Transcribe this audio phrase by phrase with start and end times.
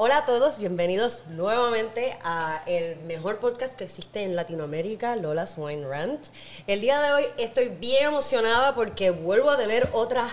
[0.00, 5.88] Hola a todos, bienvenidos nuevamente a el mejor podcast que existe en Latinoamérica, Lola's Wine
[5.88, 6.24] Rant.
[6.68, 10.28] El día de hoy estoy bien emocionada porque vuelvo a tener otra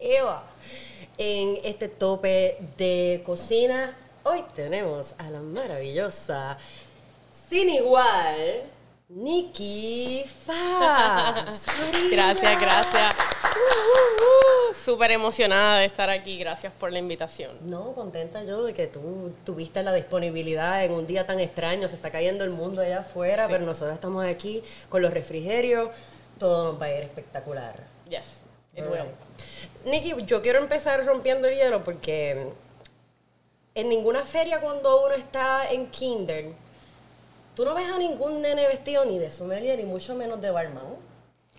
[0.00, 0.44] Eva
[1.18, 3.94] en este tope de cocina.
[4.22, 6.56] Hoy tenemos a la maravillosa,
[7.50, 8.62] sin igual,
[9.10, 11.66] Nikki Faz.
[12.10, 13.35] gracias, gracias.
[13.56, 14.74] Uh, uh, uh.
[14.74, 16.38] Súper emocionada de estar aquí.
[16.38, 17.52] Gracias por la invitación.
[17.68, 21.88] No, contenta yo de que tú tuviste la disponibilidad en un día tan extraño.
[21.88, 25.90] Se está cayendo el mundo allá afuera, pero nosotros estamos aquí con los refrigerios.
[26.38, 27.74] Todo nos va a ir espectacular.
[28.08, 28.42] Yes,
[28.74, 29.10] it will.
[29.84, 32.52] Nikki, yo quiero empezar rompiendo el hielo porque
[33.74, 36.52] en ninguna feria cuando uno está en kinder,
[37.54, 40.84] tú no ves a ningún nene vestido ni de sommelier ni mucho menos de barman.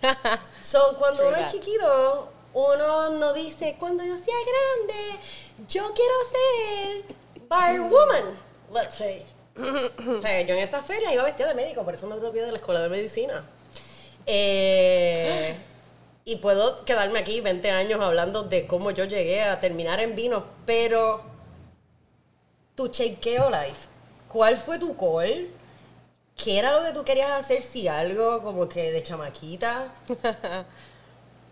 [0.61, 5.19] so, cuando uno es chiquito, uno no dice, cuando yo sea grande,
[5.67, 7.15] yo quiero ser
[7.47, 8.37] barwoman,
[8.73, 9.25] let's say.
[9.57, 12.51] o sea, yo en esta feria iba vestida de médico, por eso me dropeé de
[12.51, 13.43] la escuela de medicina.
[14.25, 15.55] Eh,
[16.25, 20.45] y puedo quedarme aquí 20 años hablando de cómo yo llegué a terminar en vino,
[20.65, 21.23] pero
[22.75, 23.87] tu chequeo life,
[24.27, 25.47] ¿cuál fue tu call?
[26.37, 29.91] ¿Qué era lo que tú querías hacer si algo como que de chamaquita?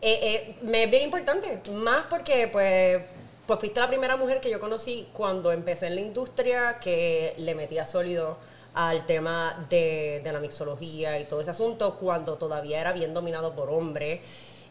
[0.02, 3.02] Eh, eh, me es bien importante, más porque pues,
[3.48, 7.56] pues fuiste la primera mujer que yo conocí cuando empecé en la industria que le
[7.56, 8.38] metía sólido
[8.76, 13.56] al tema de, de la mixología y todo ese asunto cuando todavía era bien dominado
[13.56, 14.20] por hombres.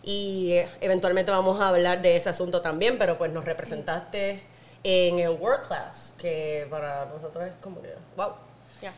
[0.05, 4.41] Y eh, eventualmente vamos a hablar de ese asunto también, pero pues nos representaste
[4.85, 8.35] en el World Class, que para nosotros es como que, wow.
[8.83, 8.93] Ya.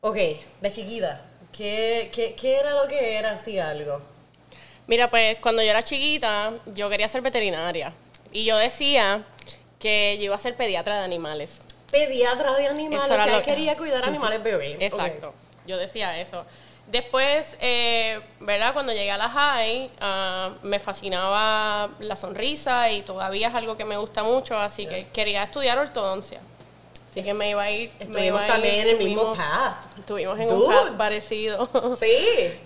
[0.00, 4.00] Ok, de chiquita, ¿qué, qué, qué era lo que era así algo?
[4.86, 7.92] Mira, pues cuando yo era chiquita, yo quería ser veterinaria.
[8.32, 9.24] Y yo decía
[9.78, 11.60] que yo iba a ser pediatra de animales.
[11.90, 14.76] Pediatra de animales, o sea, que- quería cuidar animales bebés.
[14.80, 15.34] Exacto.
[15.66, 16.46] Yo decía eso.
[16.86, 18.72] Después, eh, ¿verdad?
[18.72, 23.84] Cuando llegué a la high, ah, me fascinaba la sonrisa y todavía es algo que
[23.84, 26.40] me gusta mucho, así que quería estudiar ortodoncia.
[27.10, 27.90] Así que me iba a ir.
[27.98, 29.76] me Estuvimos iba a ir- también en el mismo path.
[29.98, 30.64] Estuvimos en Dude.
[30.66, 31.68] un path parecido.
[32.00, 32.18] Sí.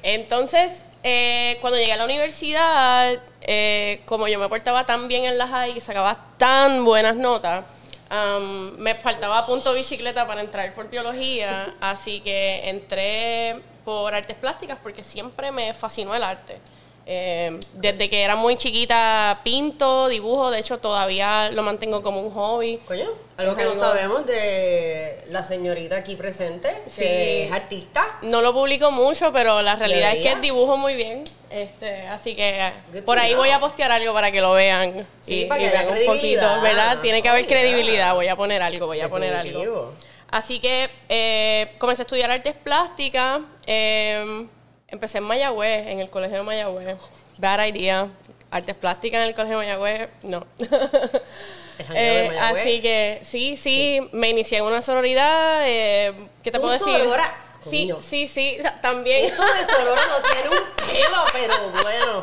[0.02, 5.38] Entonces, eh, cuando llegué a la universidad, eh, como yo me portaba tan bien en
[5.38, 7.64] la high y sacaba tan buenas notas,
[8.10, 14.78] am, me faltaba punto bicicleta para entrar por biología, así que entré por artes plásticas
[14.82, 16.58] porque siempre me fascinó el arte.
[17.04, 22.30] Eh, desde que era muy chiquita pinto, dibujo, de hecho todavía lo mantengo como un
[22.32, 22.78] hobby.
[22.86, 27.04] Coño, algo que no sabemos de la señorita aquí presente, que Sí.
[27.48, 28.18] es artista.
[28.22, 31.24] No lo publico mucho, pero la realidad es que dibujo muy bien.
[31.50, 33.40] Este, así que Good por ahí know.
[33.42, 35.06] voy a postear algo para que lo vean.
[35.22, 37.00] Sí, y, para que vean un poquito, ¿verdad?
[37.00, 38.14] Tiene que haber credibilidad.
[38.14, 39.92] Voy a poner algo, voy a poner algo.
[40.30, 43.40] Así que eh, comencé a estudiar artes plásticas.
[43.66, 44.46] eh,
[44.92, 46.96] empecé en Mayagüez, en el colegio de Mayagüez.
[47.38, 48.08] Bad idea.
[48.50, 50.46] Artes plásticas en el colegio de Mayagüez, no.
[50.58, 52.62] De Eh, Mayagüez.
[52.62, 55.62] así que sí, sí, me inicié en una sororidad.
[55.66, 56.12] eh,
[56.44, 56.86] ¿Qué te ¿Tú puedo decir?
[57.04, 57.34] sorora?
[57.68, 58.02] Sí, Coño.
[58.02, 59.26] sí, sí, también.
[59.30, 62.22] Esto de Sorora no tiene un pelo, pero bueno.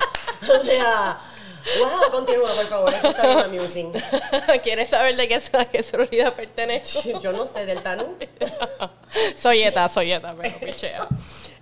[0.60, 1.18] O sea,
[1.80, 2.94] wow, continúa, por favor.
[2.94, 3.92] Esto está bien amusing.
[4.64, 7.02] ¿Quieres saber de qué, a qué sororidad pertenezco?
[7.22, 8.18] Yo no sé, del Tanú.
[9.36, 11.08] soy eta, soy eta, pero pichea.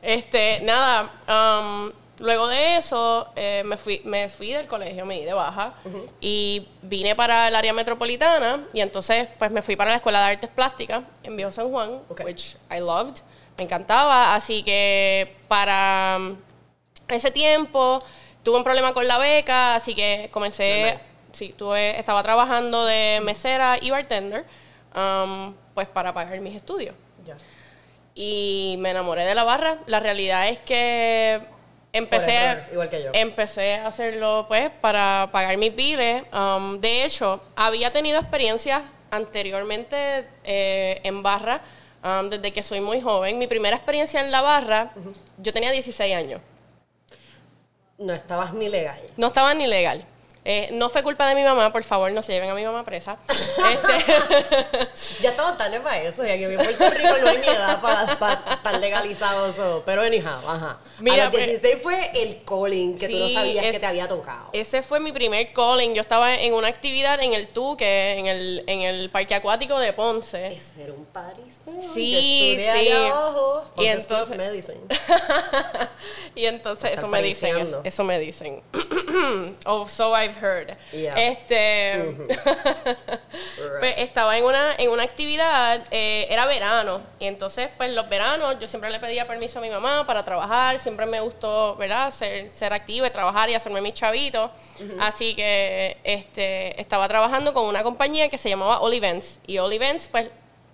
[0.08, 5.26] Este, nada, um, luego de eso eh, me, fui, me fui del colegio, me di
[5.26, 5.74] de baja
[6.22, 10.32] y vine para el área metropolitana y entonces pues me fui para la Escuela de
[10.32, 12.22] Artes Plásticas en Viejo San Juan, Ok.
[12.24, 13.18] which I loved,
[13.58, 16.38] me encantaba, así que para um,
[17.10, 18.00] ese tiempo
[18.44, 21.00] tuve un problema con la beca, así que comencé,
[21.34, 24.46] sí, tuve, estaba trabajando de mesera y bartender,
[24.96, 26.96] um, pues para pagar mis estudios.
[28.20, 29.78] Y me enamoré de la barra.
[29.86, 31.40] La realidad es que
[31.94, 33.12] empecé, error, igual que yo.
[33.14, 36.24] empecé a hacerlo pues para pagar mis biles.
[36.34, 41.62] Um, de hecho, había tenido experiencias anteriormente eh, en barra
[42.04, 43.38] um, desde que soy muy joven.
[43.38, 44.92] Mi primera experiencia en la barra,
[45.38, 46.42] yo tenía 16 años.
[48.00, 49.00] No estabas ni legal.
[49.16, 50.04] No estaba ni legal.
[50.50, 52.86] Eh, no fue culpa de mi mamá, por favor, no se lleven a mi mamá
[52.86, 53.18] presa.
[53.28, 54.88] Este,
[55.22, 58.18] Ya estamos tarde para eso, ya que en Puerto Rico no hay ni edad para,
[58.18, 59.84] para estar legalizado eso.
[59.86, 60.78] Pero anyhow, ajá.
[61.00, 64.08] Mira, a los pues- 16 fue el calling que tú no sabías que te había
[64.08, 64.50] tocado.
[64.54, 65.94] Ese fue mi primer calling.
[65.94, 69.92] Yo estaba en una actividad en el Tuque, en el, en el parque acuático de
[69.92, 70.48] Ponce.
[70.48, 71.94] Eso era un pariseo.
[71.94, 72.68] Sí, Yo sí.
[72.70, 73.66] allá abajo.
[73.78, 74.80] Y entonces- Medicine.
[76.36, 78.62] y entonces eso me dicen, eso, eso me dicen.
[79.66, 80.78] o so I've heard.
[80.92, 81.16] Yeah.
[81.16, 82.16] Este,
[83.80, 88.58] pues estaba en una, en una actividad, eh, era verano, y entonces pues los veranos
[88.60, 92.12] yo siempre le pedía permiso a mi mamá para trabajar, siempre me gustó, ¿verdad?
[92.12, 94.52] Ser, ser activa y trabajar y hacerme mis chavitos,
[95.00, 99.74] así que este, estaba trabajando con una compañía que se llamaba All Events, y All
[99.74, 100.30] Events pues,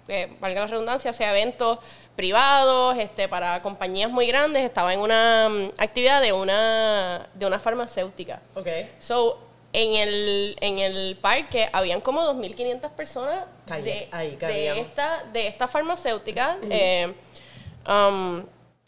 [0.07, 1.79] eh, valga la redundancia, hacía eventos
[2.15, 7.59] privados, este, para compañías muy grandes, estaba en una mm, actividad de una, de una
[7.59, 8.41] farmacéutica.
[8.55, 8.67] Ok.
[8.99, 9.39] So,
[9.73, 15.47] en el, en el parque habían como 2.500 personas Calle, de, ahí de, esta, de
[15.47, 16.57] esta farmacéutica.
[16.69, 17.13] eh,
[17.87, 18.45] um,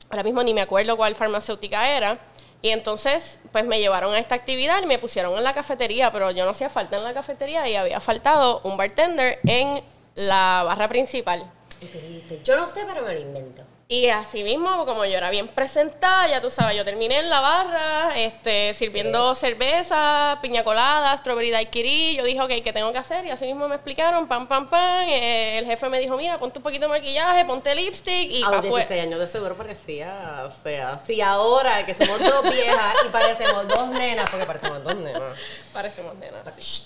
[0.09, 2.19] ahora mismo ni me acuerdo cuál farmacéutica era.
[2.61, 6.31] Y entonces, pues me llevaron a esta actividad y me pusieron en la cafetería, pero
[6.31, 9.83] yo no hacía falta en la cafetería y había faltado un bartender en
[10.15, 11.51] la barra principal.
[11.81, 13.63] Y te dijiste, yo no sé, pero me lo invento.
[13.87, 17.39] Y así mismo, como yo era bien presentada, ya tú sabes, yo terminé en la
[17.39, 22.15] barra, este, sirviendo cerveza, piña colada, strawberry daiquiri.
[22.15, 23.25] Yo dije, ok, ¿qué tengo que hacer?
[23.25, 25.03] Y así mismo me explicaron, pam, pam, pam.
[25.07, 28.49] eh, el jefe me dijo, mira, ponte un poquito de maquillaje, ponte lipstick y a
[28.49, 32.95] los fue- 16 años de seguro parecía, o sea, si ahora que somos dos viejas
[33.05, 35.37] y parecemos dos nenas, porque parecemos dos nenas.
[35.71, 36.43] Parecemos nenas.
[36.57, 36.81] Shh,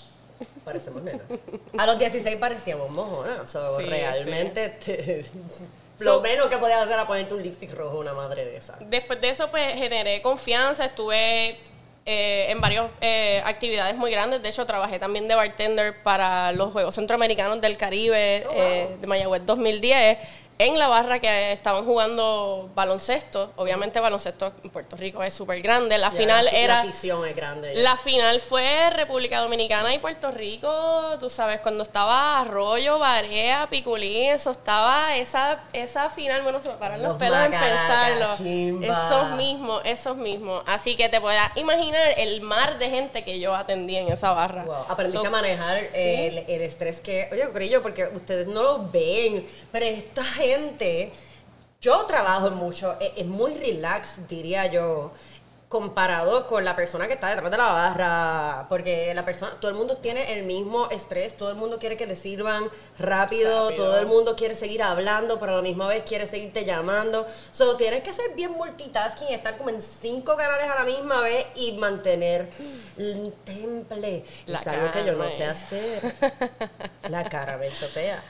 [0.66, 1.22] Parecemos nenas.
[1.78, 3.48] A los 16 parecíamos mojonas.
[3.50, 5.24] So, Sí, realmente, te-
[6.04, 8.76] So- lo menos que podías hacer era ponerte un lipstick rojo, una madre de esa.
[8.80, 11.58] Después de eso, pues generé confianza, estuve
[12.06, 14.42] eh, en varias eh, actividades muy grandes.
[14.42, 19.00] De hecho, trabajé también de bartender para los Juegos Centroamericanos del Caribe Oh, eh, wow.
[19.00, 20.18] de Mayagüez 2010
[20.66, 23.52] en la barra que estaban jugando baloncesto.
[23.56, 25.96] Obviamente, baloncesto en Puerto Rico es súper grande.
[25.96, 26.74] La Ya, final la, era.
[26.74, 27.74] La afición es grande.
[27.74, 27.80] ya.
[27.80, 34.32] La final fue República Dominicana y Puerto Rico, tú sabes, cuando estaba Arroyo, Barea, Piculín,
[34.32, 38.36] eso estaba, esa, esa final, bueno, se me paran los, Los pelos en pensarlo.
[38.36, 38.86] chimba.
[38.92, 40.62] Esos mismos, esos mismos.
[40.66, 44.64] Así que te puedas imaginar el mar de gente que yo atendí en esa barra.
[44.64, 47.28] Wow, aprendiste So, a manejar el, el estrés que.
[47.32, 50.49] Oye, Corillo, porque ustedes no lo ven, pero esta gente.
[51.80, 55.12] Yo trabajo mucho, es, es muy relax, diría yo,
[55.70, 58.66] comparado con la persona que está detrás de la barra.
[58.68, 62.06] Porque la persona, todo el mundo tiene el mismo estrés, todo el mundo quiere que
[62.06, 62.64] le sirvan
[62.98, 63.84] rápido, Rápido.
[63.84, 67.24] todo el mundo quiere seguir hablando, pero a la misma vez quiere seguirte llamando.
[67.52, 71.46] So, tienes que ser bien multitasking, estar como en cinco canales a la misma vez
[71.54, 72.50] y mantener
[72.98, 74.24] el temple.
[74.46, 76.14] La es algo que yo no sé hacer.
[77.08, 78.22] La cara me chotea.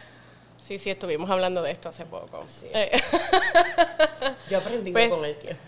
[0.70, 2.44] Sí, sí, estuvimos hablando de esto hace poco.
[2.48, 2.68] Sí.
[2.72, 2.92] Eh,
[4.48, 5.60] Yo he aprendido Pues, con el tiempo.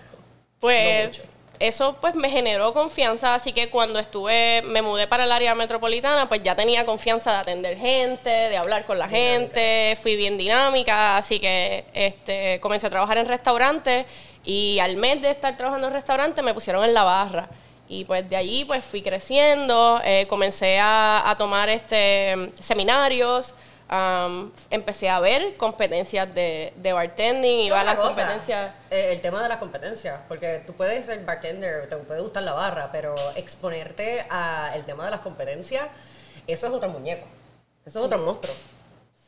[0.61, 1.23] Pues
[1.59, 6.29] eso pues me generó confianza, así que cuando estuve, me mudé para el área metropolitana,
[6.29, 11.17] pues ya tenía confianza de atender gente, de hablar con la gente, fui bien dinámica,
[11.17, 14.07] así que este, comencé a trabajar en restaurantes
[14.45, 17.49] y al mes de estar trabajando en restaurantes me pusieron en la barra.
[17.89, 23.53] Y pues de allí pues fui creciendo, eh, comencé a, a tomar este, seminarios,
[23.89, 28.73] am, empecé a ver competencias de, de bartending, iba a las competencias...
[28.91, 32.53] eh, el tema de las competencias, porque tú puedes ser bartender, te puede gustar la
[32.53, 35.87] barra, pero exponerte al tema de las competencias,
[36.47, 37.27] eso es otro muñeco.
[37.85, 38.55] Eso es otro monstruo.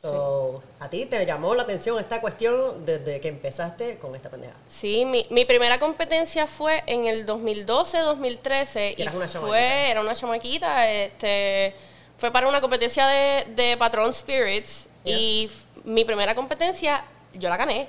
[0.00, 4.52] So, A ti te llamó la atención esta cuestión desde que empezaste con esta pendeja.
[4.68, 9.86] Sí, mi, mi primera competencia fue en el 2012-2013 Y y eras una fue, chamaquita.
[9.90, 11.74] era una chamaquita, este,
[12.18, 15.50] fue para una competencia de, de Patron Spirits y
[15.84, 17.88] mi primera competencia yo la gané.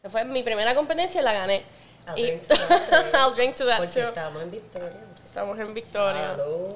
[0.00, 1.62] Esa fue mi primera competencia y la gané.
[2.08, 3.14] I'll Y- drink to that.
[3.14, 4.08] I'll drink to that Porque too.
[4.08, 4.92] estamos en Victoria.
[5.24, 6.36] Estamos en Victoria.
[6.36, 6.74] Salud.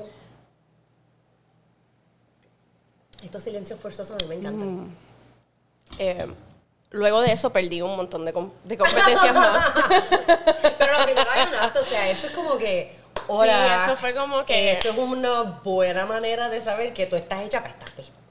[3.24, 4.84] Estos silencios forzosos a mí me encantan.
[4.84, 4.96] Mm.
[5.98, 6.26] Eh,
[6.90, 9.70] luego de eso perdí un montón de, com- de competencias más.
[10.78, 12.94] Pero la primera ganaste, o sea, eso es como que.
[13.28, 17.42] Hola, eso fue como que- Esto es una buena manera de saber que tú estás
[17.44, 17.86] hecha para esta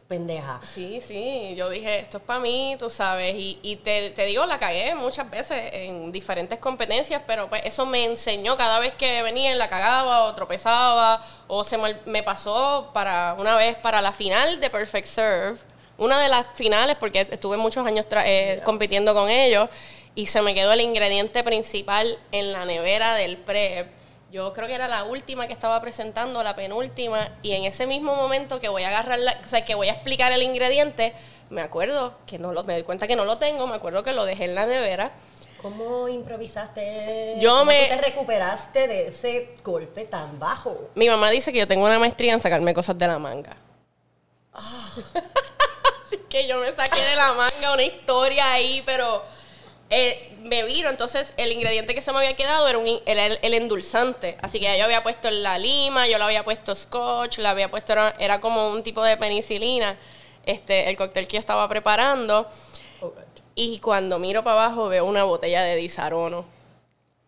[0.08, 0.60] pendeja.
[0.64, 4.46] Sí, sí, yo dije, esto es para mí, tú sabes, y, y te, te digo,
[4.46, 9.24] la cagué muchas veces en diferentes competencias, pero pues eso me enseñó cada vez que
[9.24, 14.12] venía la cagaba o tropezaba, o se me, me pasó para una vez para la
[14.12, 15.58] final de Perfect Serve,
[15.98, 19.70] una de las finales, porque estuve muchos años tra- eh, compitiendo con ellos,
[20.14, 23.88] y se me quedó el ingrediente principal en la nevera del prep.
[24.32, 28.16] Yo creo que era la última que estaba presentando, la penúltima, y en ese mismo
[28.16, 31.14] momento que voy a agarrar, la- o sea, que voy a explicar el ingrediente,
[31.50, 34.14] me acuerdo que no lo, me doy cuenta que no lo tengo, me acuerdo que
[34.14, 35.12] lo dejé en la nevera.
[35.62, 37.38] ¿Cómo improvisaste?
[37.40, 40.90] Yo ¿Cómo me- tú te recuperaste de ese golpe tan bajo?
[40.96, 43.56] Mi mamá dice que yo tengo una maestría en sacarme cosas de la manga.
[46.06, 49.24] Así que yo me saqué de la manga una historia ahí, pero
[49.90, 53.26] eh, me viro, entonces el ingrediente que se me había quedado era, un, in- era
[53.26, 54.38] el, el endulzante.
[54.42, 57.94] Así que yo había puesto la lima, yo le había puesto scotch, le había puesto,
[57.94, 59.98] era, era como un tipo de penicilina,
[60.46, 62.48] este, el cóctel que yo estaba preparando.
[63.02, 63.14] Oh.
[63.56, 66.46] Y cuando miro para abajo veo una botella de disarono.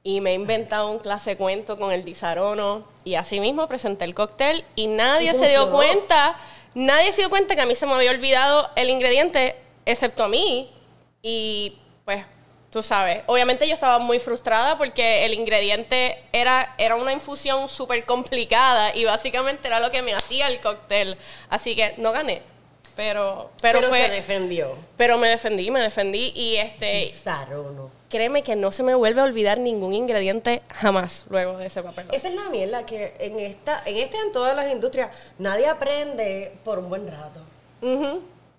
[0.04, 2.88] Y me he inventado un clase de cuento con el disarono.
[3.04, 6.38] Y así mismo presenté el cóctel y nadie ¿Y se dio cuenta.
[6.74, 10.28] Nadie se dio cuenta que a mí se me había olvidado el ingrediente, excepto a
[10.28, 10.72] mí.
[11.22, 12.24] Y pues,
[12.78, 18.04] tú sabes, obviamente yo estaba muy frustrada porque el ingrediente era, era una infusión súper
[18.04, 21.18] complicada y básicamente era lo que me hacía el cóctel.
[21.50, 22.44] Así que no gané.
[22.96, 24.76] Pero, pero, Pero, fue, se defendió.
[24.96, 27.12] pero me defendí, me defendí y este,
[28.10, 32.06] créeme que no se me vuelve a olvidar ningún ingrediente jamás luego de ese papel.
[32.12, 36.54] Esa es la mierda que en esta, en este en todas las industrias, nadie aprende
[36.64, 37.40] por un buen rato.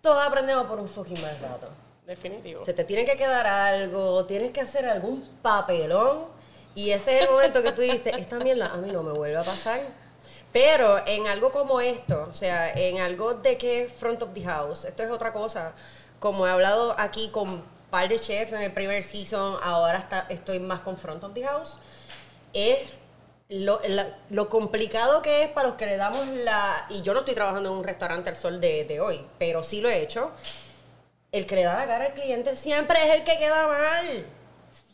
[0.02, 1.68] Todos aprendemos por un fucking mal rato.
[2.08, 2.64] Definitivo.
[2.64, 6.24] Se te tiene que quedar algo, tienes que hacer algún papelón.
[6.74, 9.36] Y ese es el momento que tú dices, esta mierda a mí no me vuelve
[9.36, 9.80] a pasar.
[10.50, 14.86] Pero en algo como esto, o sea, en algo de que front of the house,
[14.86, 15.72] esto es otra cosa.
[16.18, 20.24] Como he hablado aquí con un par de chefs en el primer season, ahora está,
[20.30, 21.76] estoy más con front of the house,
[22.54, 22.78] es
[23.50, 26.86] lo, la- lo complicado que es para los que le damos la...
[26.88, 29.82] Y yo no estoy trabajando en un restaurante al sol de, de hoy, pero sí
[29.82, 30.30] lo he hecho
[31.32, 34.26] el que le da la cara al cliente siempre es el que queda mal.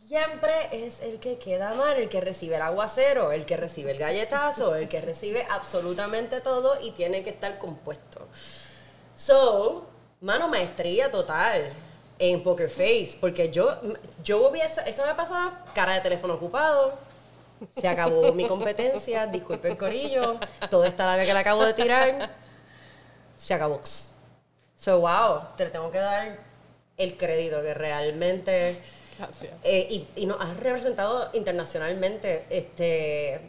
[0.07, 3.99] Siempre es el que queda mal, el que recibe el aguacero, el que recibe el
[3.99, 8.29] galletazo, el que recibe absolutamente todo y tiene que estar compuesto.
[9.17, 9.89] So,
[10.21, 11.73] mano, maestría total
[12.19, 13.81] en Poker Face, porque yo,
[14.23, 16.99] yo hubiese, esto me pasaba, cara de teléfono ocupado,
[17.77, 20.39] se acabó mi competencia, disculpe el corillo,
[20.71, 22.31] toda esta labia que le acabo de tirar,
[23.37, 23.81] se acabó.
[24.85, 26.37] So, wow, te tengo que dar
[26.99, 28.77] el crédito que realmente...
[29.19, 29.53] Gracias.
[29.63, 32.45] eh, y, y nos has representado internacionalmente.
[32.51, 33.41] Este,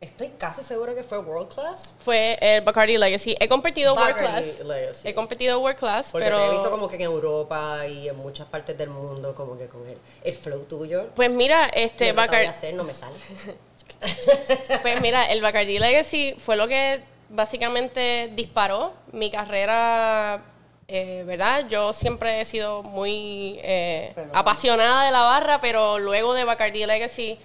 [0.00, 1.92] estoy casi segura que fue World Class.
[2.00, 3.36] Fue el Bacardi Legacy.
[3.38, 4.60] He competido World Class.
[4.60, 5.08] Legacy.
[5.08, 6.38] He competido World Class, Porque pero...
[6.38, 9.66] te he visto como que en Europa y en muchas partes del mundo, como que
[9.66, 11.10] con el, el flow tuyo.
[11.14, 12.46] Pues mira, este Bacardi...
[12.46, 13.14] hacer, no me sale.
[14.82, 17.02] Pues mira, el Bacardi Legacy fue lo que
[17.34, 20.42] básicamente disparó mi carrera,
[20.88, 21.66] eh, ¿verdad?
[21.68, 27.38] Yo siempre he sido muy eh, apasionada de la barra, pero luego de Bacardi Legacy,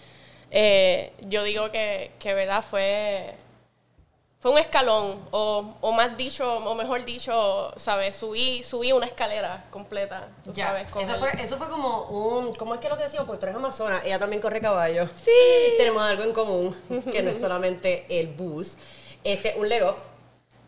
[0.51, 2.63] eh, yo digo que, que, ¿verdad?
[2.67, 3.35] Fue,
[4.39, 8.15] fue un escalón, o, o más dicho, o mejor dicho, ¿sabes?
[8.15, 10.87] Subí, subí una escalera completa, tú Ya, sabes.
[10.95, 12.53] eso, fue, eso fue como un.
[12.55, 13.27] ¿Cómo es que lo que decíamos?
[13.27, 15.07] Pues tú eres amazona, ella también corre caballo.
[15.15, 15.31] Sí.
[15.77, 16.75] Tenemos algo en común,
[17.11, 18.77] que no es solamente el bus.
[19.23, 19.95] Este, un leg up.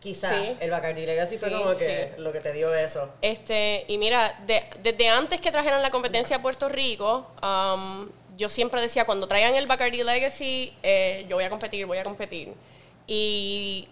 [0.00, 0.56] Quizá Sí.
[0.58, 2.20] el Bacardi Legacy fue Sí, como que sí.
[2.22, 3.08] lo que te dio eso.
[3.22, 8.48] Este, y mira, de- desde antes que trajeran la competencia a Puerto Rico, um, yo
[8.48, 12.52] siempre decía, cuando traigan el Bacardi Legacy, eh, yo voy a competir, voy a competir.
[13.06, 13.88] Y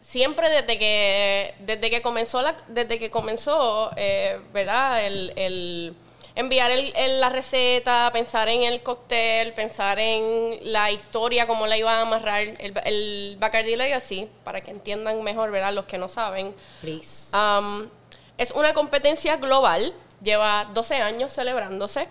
[0.00, 5.06] siempre desde que, desde que comenzó, la, desde que comenzó eh, ¿verdad?
[5.06, 5.94] El, el
[6.40, 11.76] enviar el- el- la receta, pensar en el cóctel, pensar en la historia, cómo la
[11.78, 15.72] iba a amarrar el, el Bacardi Legacy, para que entiendan mejor, ¿verdad?
[15.72, 16.54] Los que no saben.
[16.80, 17.34] Please.
[17.36, 17.88] Um,
[18.38, 22.08] es una competencia global, lleva 12 años celebrándose.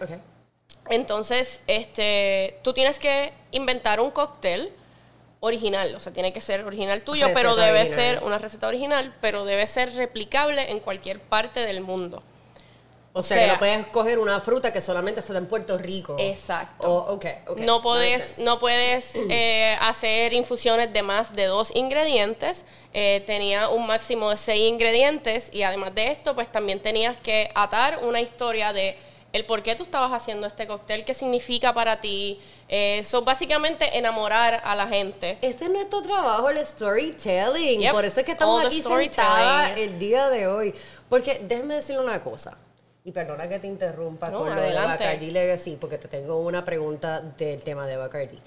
[0.90, 4.72] Entonces, este, tú tienes que inventar un cóctel
[5.42, 7.96] original, o sea, tiene que ser original tuyo, Receta pero debe original.
[8.16, 12.24] ser una receta original, pero debe ser replicable en cualquier parte del mundo.
[13.20, 15.78] O sea, sea- que no puedes coger una fruta que solamente se da en Puerto
[15.78, 16.16] Rico.
[16.20, 16.88] Exacto.
[16.88, 17.60] Oh, ok, ok.
[17.60, 22.66] no puedes, no puedes eh, hacer infusiones de más de dos ingredientes.
[22.94, 27.52] Eh, tenía un máximo de seis ingredientes y además de esto, pues también tenías que
[27.54, 28.98] atar una historia de
[29.32, 32.40] el por qué tú estabas haciendo este cóctel, qué significa para ti.
[32.68, 35.38] Eso básicamente enamorar a la gente.
[35.42, 37.82] Este es nuestro trabajo, el storytelling.
[37.82, 37.92] Yep.
[37.92, 40.74] Por eso es que estamos All aquí sentadas el día de hoy.
[41.10, 42.58] Porque déjame decirle una cosa.
[43.04, 45.04] Y perdona que te interrumpa No, con lo de adelante.
[45.06, 48.40] Bacardi Legacy, porque te tengo una pregunta del tema de Bacardi.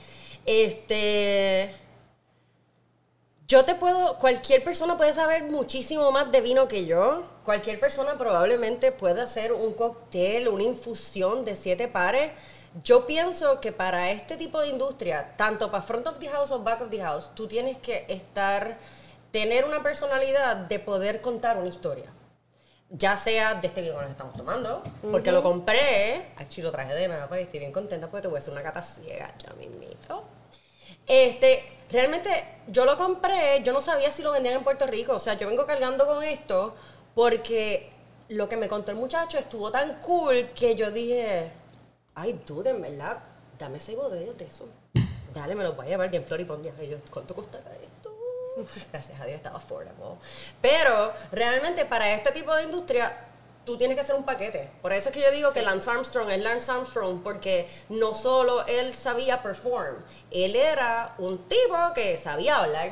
[0.44, 1.74] Este.
[3.48, 7.24] Yo te puedo, cualquier persona puede saber muchísimo más de vino que yo.
[7.44, 12.32] Cualquier persona probablemente puede hacer un cóctel, una infusión de siete pares.
[12.82, 16.60] Yo pienso que para este tipo de industria, tanto para front of the house o
[16.60, 18.78] back of the house, tú tienes que estar,
[19.30, 22.10] tener una personalidad de poder contar una historia.
[22.94, 26.92] Ya sea de este vino que nos estamos tomando, porque lo compré, aquí lo traje
[26.92, 29.54] de nada, pues estoy bien contenta porque te voy a hacer una cata ciega, ya
[29.54, 30.24] mismito.
[31.06, 32.28] Este, realmente
[32.68, 35.48] yo lo compré, yo no sabía si lo vendían en Puerto Rico, o sea, yo
[35.48, 36.74] vengo cargando con esto
[37.14, 37.90] porque
[38.28, 41.50] lo que me contó el muchacho estuvo tan cool que yo dije,
[42.14, 43.18] ay, dude, en verdad,
[43.58, 44.68] dame seis botellas de eso.
[45.32, 46.74] Dale, me los voy a llevar bien floripondias.
[46.82, 47.91] Y yo, ¿cuánto costará esto?
[48.92, 49.92] Gracias a Dios estaba affordable.
[50.60, 53.28] Pero realmente para este tipo de industria
[53.64, 54.70] tú tienes que hacer un paquete.
[54.80, 58.66] Por eso es que yo digo que Lance Armstrong es Lance Armstrong, porque no solo
[58.66, 62.90] él sabía perform, él era un tipo que sabía hablar.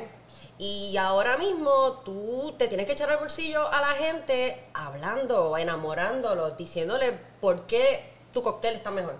[0.57, 6.51] Y ahora mismo tú te tienes que echar al bolsillo a la gente hablando, enamorándolo,
[6.51, 9.15] diciéndole por qué tu cóctel está mejor.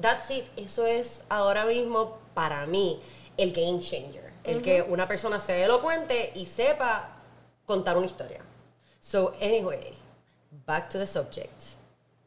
[0.00, 0.46] That's it.
[0.56, 3.02] Eso es ahora mismo para mí
[3.36, 4.25] el game changer.
[4.46, 7.10] El que una persona sea elocuente y sepa
[7.64, 8.40] contar una historia.
[9.00, 9.92] So, anyway,
[10.66, 11.62] back to the subject.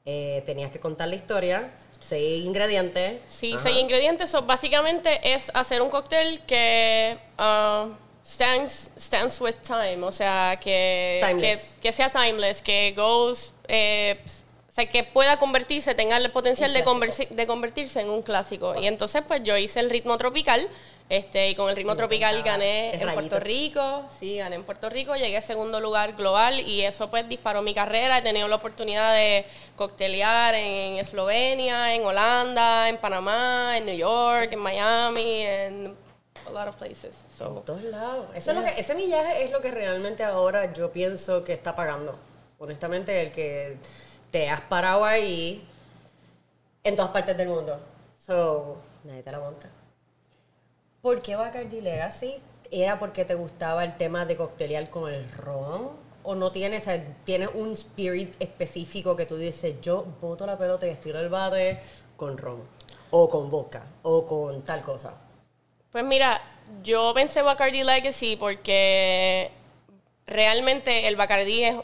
[0.05, 3.21] Eh, tenías que contar la historia, seis ingredientes.
[3.27, 4.29] Sí, seis ingredientes.
[4.29, 7.93] So, básicamente es hacer un cóctel que uh,
[8.25, 14.19] stands, stands with time, o sea, que, que, que sea timeless, que goes, eh,
[14.67, 18.79] o sea, que pueda convertirse, tenga el potencial de, conversi- de convertirse en un clásico.
[18.79, 20.67] Y entonces, pues yo hice el ritmo tropical.
[21.09, 23.13] Este, y con el ritmo Sí, tropical gané en.
[23.15, 27.27] Puerto Rico, sí, gané en Puerto Rico, llegué a segundo lugar global y eso pues
[27.27, 28.19] disparó mi carrera.
[28.19, 29.43] He tenido la oportunidad de
[29.75, 35.97] coctelear en Eslovenia, en Holanda, en Panamá, en New York, en Miami, en
[36.47, 37.15] a lot of places.
[37.35, 38.27] So, En todos lados.
[38.35, 41.75] Eso es lo que, ese millaje es lo que realmente ahora yo pienso que está
[41.75, 42.19] pagando.
[42.59, 43.77] Honestamente, el que
[44.29, 45.67] te has parado ahí
[46.83, 47.79] en todas partes del mundo.
[48.25, 49.69] So, nadie te la monta.
[51.01, 52.41] ¿Por qué Bacardi Legacy?
[52.71, 55.91] ¿Era porque te gustaba el tema de coctelear con el ron?
[56.23, 56.91] ¿O no tienes, o
[57.23, 61.79] tienes un spirit específico que tú dices, yo boto la pelota y estiro el bate
[62.17, 62.63] con ron?
[63.11, 65.13] O con vodka, o con tal cosa.
[65.89, 66.41] Pues mira,
[66.83, 69.51] yo pensé Bacardi Legacy porque
[70.27, 71.75] realmente el Bacardi es,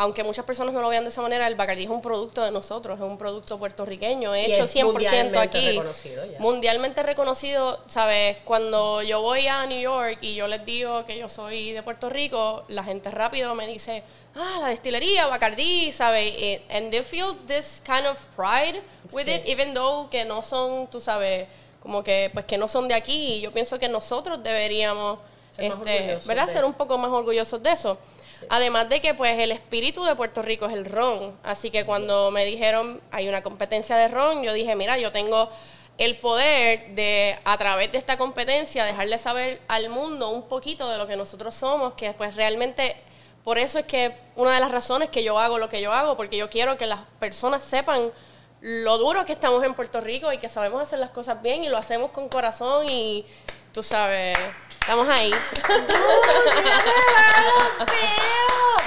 [0.00, 2.52] aunque muchas personas no lo vean de esa manera, el Bacardi es un producto de
[2.52, 5.68] nosotros, es un producto puertorriqueño, hecho es 100% mundialmente aquí.
[5.70, 6.38] reconocido ya.
[6.38, 8.36] Mundialmente reconocido, ¿sabes?
[8.44, 12.08] Cuando yo voy a New York y yo les digo que yo soy de Puerto
[12.08, 14.04] Rico, la gente rápido me dice,
[14.36, 16.60] ah, la destilería, Bacardi, ¿sabes?
[16.70, 19.32] And they feel this kind of pride with Sí.
[19.32, 21.48] it, even though que no son, tú sabes,
[21.80, 23.34] como que pues que no son de aquí.
[23.34, 25.18] Y yo pienso que nosotros deberíamos,
[25.50, 26.46] Ser este, ¿verdad?
[26.46, 27.98] de- Ser un poco más orgullosos de eso.
[28.48, 31.36] Además de que pues el espíritu de Puerto Rico es el ron.
[31.42, 35.50] Así que cuando me dijeron hay una competencia de ron, yo dije, mira, yo tengo
[35.98, 40.96] el poder de a través de esta competencia dejarle saber al mundo un poquito de
[40.96, 42.96] lo que nosotros somos, que pues realmente
[43.42, 46.16] por eso es que una de las razones que yo hago lo que yo hago,
[46.16, 48.12] porque yo quiero que las personas sepan
[48.60, 51.68] lo duro que estamos en Puerto Rico y que sabemos hacer las cosas bien y
[51.68, 53.24] lo hacemos con corazón y
[53.72, 54.36] tú sabes,
[54.80, 55.32] estamos ahí.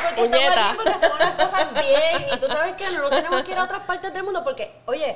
[0.03, 0.49] Porque Puñeta.
[0.49, 2.25] estamos aquí porque hacemos las cosas bien.
[2.33, 5.15] Y tú sabes que no tenemos que ir a otras partes del mundo porque, oye,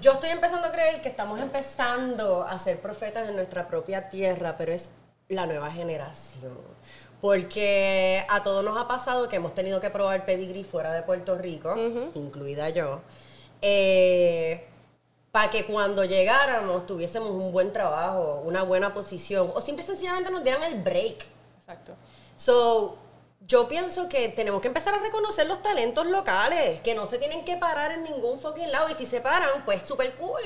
[0.00, 4.56] yo estoy empezando a creer que estamos empezando a ser profetas en nuestra propia tierra,
[4.56, 4.90] pero es
[5.28, 6.58] la nueva generación.
[7.20, 11.38] Porque a todos nos ha pasado que hemos tenido que probar pedigrí fuera de Puerto
[11.38, 11.74] Rico,
[12.14, 13.00] incluida yo,
[15.32, 20.30] para que cuando llegáramos tuviésemos un buen trabajo, una buena posición, o simple y sencillamente
[20.30, 21.24] nos dieran el break.
[21.58, 21.94] Exacto.
[22.36, 22.98] So,
[23.46, 27.46] yo pienso que tenemos que empezar a reconocer los talentos locales, que no se tienen
[27.46, 28.90] que parar en ningún fucking lado.
[28.90, 30.42] Y si se paran, pues súper cool.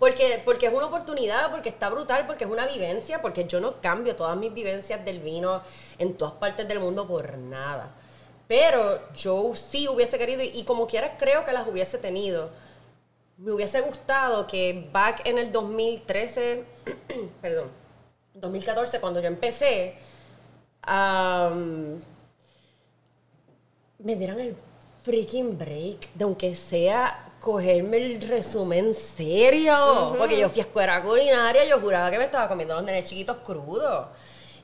[0.00, 3.80] Porque, porque es una oportunidad, porque está brutal, porque es una vivencia, porque yo no
[3.80, 5.62] cambio todas mis vivencias del vino
[5.98, 7.92] en todas partes del mundo por nada.
[8.48, 12.50] Pero yo sí hubiese querido, y como quiera creo que las hubiese tenido.
[13.36, 16.64] Me hubiese gustado que back en el 2013,
[17.42, 17.68] perdón,
[18.34, 19.96] 2014, cuando yo empecé,
[23.98, 24.56] me dieran el
[25.02, 30.14] freaking break de aunque sea cogerme el resumen serio.
[30.16, 33.38] Porque yo fui a escuela culinaria, yo juraba que me estaba comiendo los nenes chiquitos
[33.38, 34.06] crudos.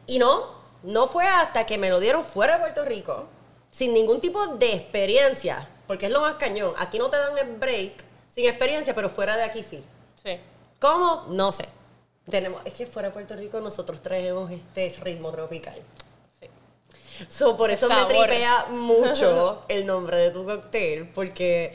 [0.07, 0.47] Y no,
[0.83, 3.29] no fue hasta que me lo dieron fuera de Puerto Rico,
[3.71, 6.73] sin ningún tipo de experiencia, porque es lo más cañón.
[6.79, 9.83] Aquí no te dan el break sin experiencia, pero fuera de aquí sí.
[10.23, 10.39] Sí.
[10.79, 11.25] ¿Cómo?
[11.29, 11.67] No sé.
[12.29, 15.77] Tenemos, es que fuera de Puerto Rico nosotros traemos este ritmo tropical.
[16.39, 16.47] Sí.
[17.29, 21.73] So, por eso me tripea mucho el nombre de tu cóctel, porque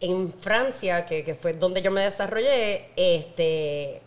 [0.00, 4.00] en Francia, que, que fue donde yo me desarrollé, este,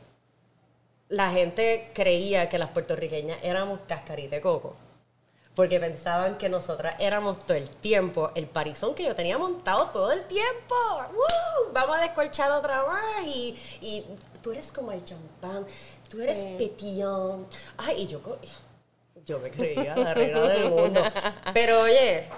[1.10, 4.76] la gente creía que las puertorriqueñas éramos cascarita de coco.
[5.60, 10.10] Porque pensaban que nosotras éramos todo el tiempo el parizón que yo tenía montado todo
[10.14, 10.74] el tiempo.
[11.12, 11.74] ¡Woo!
[11.74, 13.26] Vamos a descolchar otra más.
[13.26, 14.06] Y, y
[14.42, 15.68] tú eres como el champán,
[16.10, 17.04] tú eres Sí.
[17.76, 18.22] Ay, y yo,
[19.26, 21.04] yo me creía la reina del mundo.
[21.54, 22.30] Pero oye,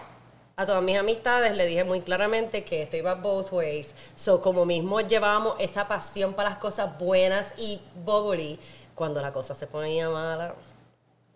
[0.55, 3.89] a todas mis amistades le dije muy claramente que esto iba both ways.
[4.15, 8.57] So, como mismo llevábamos esa pasión para las cosas buenas y bubbly,
[8.95, 10.55] cuando la cosa se ponía mala,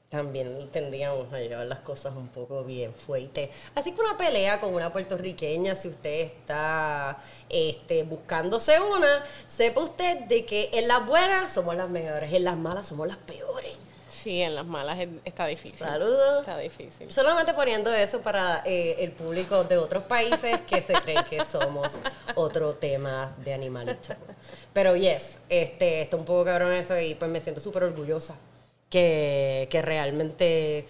[0.09, 3.51] también tendríamos a llevar las cosas un poco bien fuerte.
[3.73, 7.17] Así que una pelea con una puertorriqueña, si usted está
[7.49, 12.55] este, buscándose una, sepa usted de que en las buenas somos las mejores, en las
[12.57, 13.75] malas somos las peores.
[14.09, 15.77] Sí, en las malas es- está difícil.
[15.85, 16.39] Saludos.
[16.39, 17.11] Está difícil.
[17.11, 21.91] Solamente poniendo eso para eh, el público de otros países que se creen que somos
[22.35, 24.15] otro tema de animalitos.
[24.73, 28.35] Pero yes, este, está un poco cabrón eso y pues me siento súper orgullosa
[28.89, 30.85] que, que realmente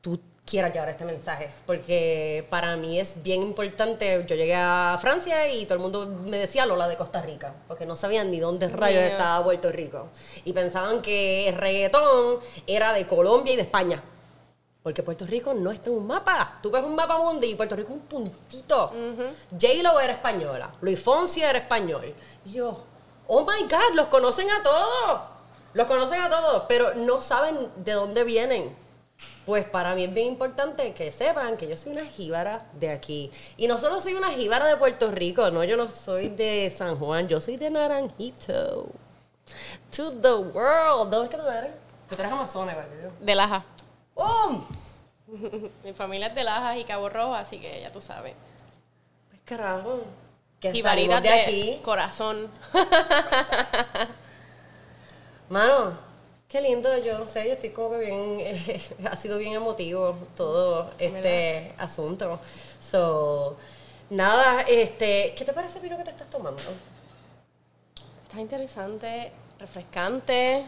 [0.00, 1.50] tú quieras llevar este mensaje.
[1.64, 4.24] Porque para mí es bien importante.
[4.26, 7.86] Yo llegué a Francia y todo el mundo me decía Lola de Costa Rica, porque
[7.86, 10.08] no sabían ni dónde rayos estaba Puerto Rico.
[10.44, 14.02] Y pensaban que el reggaetón era de Colombia y de España.
[14.82, 16.58] Porque Puerto Rico no está en un mapa.
[16.62, 18.92] Tú ves un mapa mundi y Puerto Rico es un puntito.
[19.52, 20.72] J-Lo era española.
[20.80, 22.14] Luis Fonsi era español.
[22.46, 22.82] Y yo,
[23.26, 25.20] oh my God, los conocen a todos.
[25.74, 28.74] Los conocen a todos, pero no saben de dónde vienen.
[29.46, 33.30] Pues para mí es bien importante que sepan que yo soy una jíbara de aquí.
[33.56, 36.96] Y no solo soy una jíbara de Puerto Rico, no, yo no soy de San
[36.98, 38.86] Juan, yo soy de Naranjito.
[39.96, 41.10] To the world.
[41.10, 41.72] ¿Dónde es que tú eres?
[42.08, 43.10] Tú eres amazonas, ¿verdad?
[43.20, 43.64] De Laja.
[44.14, 44.64] ¡Um!
[45.84, 48.34] Mi familia es de Lajas y Cabo Rojo, así que ya tú sabes.
[49.28, 50.00] Pues carajo.
[50.60, 51.80] Que Y salimos de de aquí.
[51.82, 52.48] corazón.
[55.50, 55.98] Mano,
[56.48, 60.16] qué lindo, yo no sé, yo estoy como que bien, eh, ha sido bien emotivo
[60.36, 62.38] todo este asunto.
[62.80, 63.56] So,
[64.10, 66.62] nada, este, ¿qué te parece el vino que te estás tomando?
[68.22, 70.66] Está interesante, refrescante.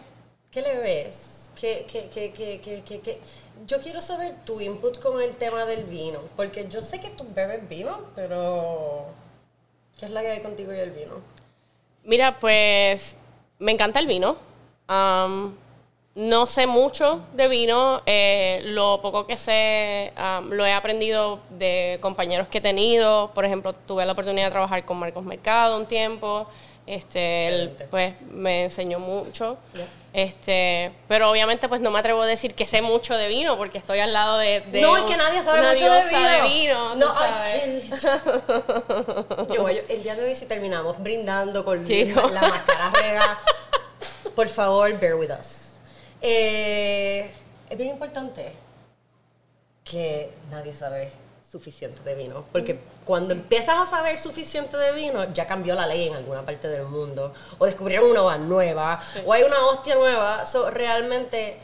[0.50, 1.52] ¿Qué le ves?
[1.54, 3.20] ¿Qué, qué, qué, qué, qué, qué, qué?
[3.64, 7.24] Yo quiero saber tu input con el tema del vino, porque yo sé que tú
[7.32, 9.06] bebes vino, pero
[9.96, 11.20] ¿qué es la que hay contigo y el vino?
[12.02, 13.14] Mira, pues
[13.60, 14.50] me encanta el vino.
[14.88, 15.56] Am,
[16.14, 18.02] no sé mucho de vino.
[18.06, 23.30] eh, lo poco que sé am, lo he aprendido de compañeros que he tenido.
[23.34, 26.46] Por ejemplo, tuve la oportunidad de trabajar con Marcos Mercado un tiempo.
[26.86, 29.56] Este, él pues me enseñó mucho.
[30.12, 33.78] Este, pero obviamente pues no me atrevo a decir que sé mucho de vino porque
[33.78, 36.28] estoy al lado de, de no, es que nadie sabe mucho de vino.
[36.28, 37.88] de vino, no, ay, qué-
[39.54, 42.28] yo, yo- el día de hoy si terminamos brindando con Chico.
[42.28, 43.38] la máscara rega,
[44.34, 45.72] por favor, bear with us.
[46.20, 47.30] Eh,
[47.68, 48.52] es bien importante
[49.84, 51.10] que nadie sabe
[51.48, 56.08] suficiente de vino, porque cuando empiezas a saber suficiente de vino, ya cambió la ley
[56.08, 59.20] en alguna parte del mundo, o descubrieron una uva nueva, Sí.
[59.26, 61.58] o hay una hostia nueva, so, realmente,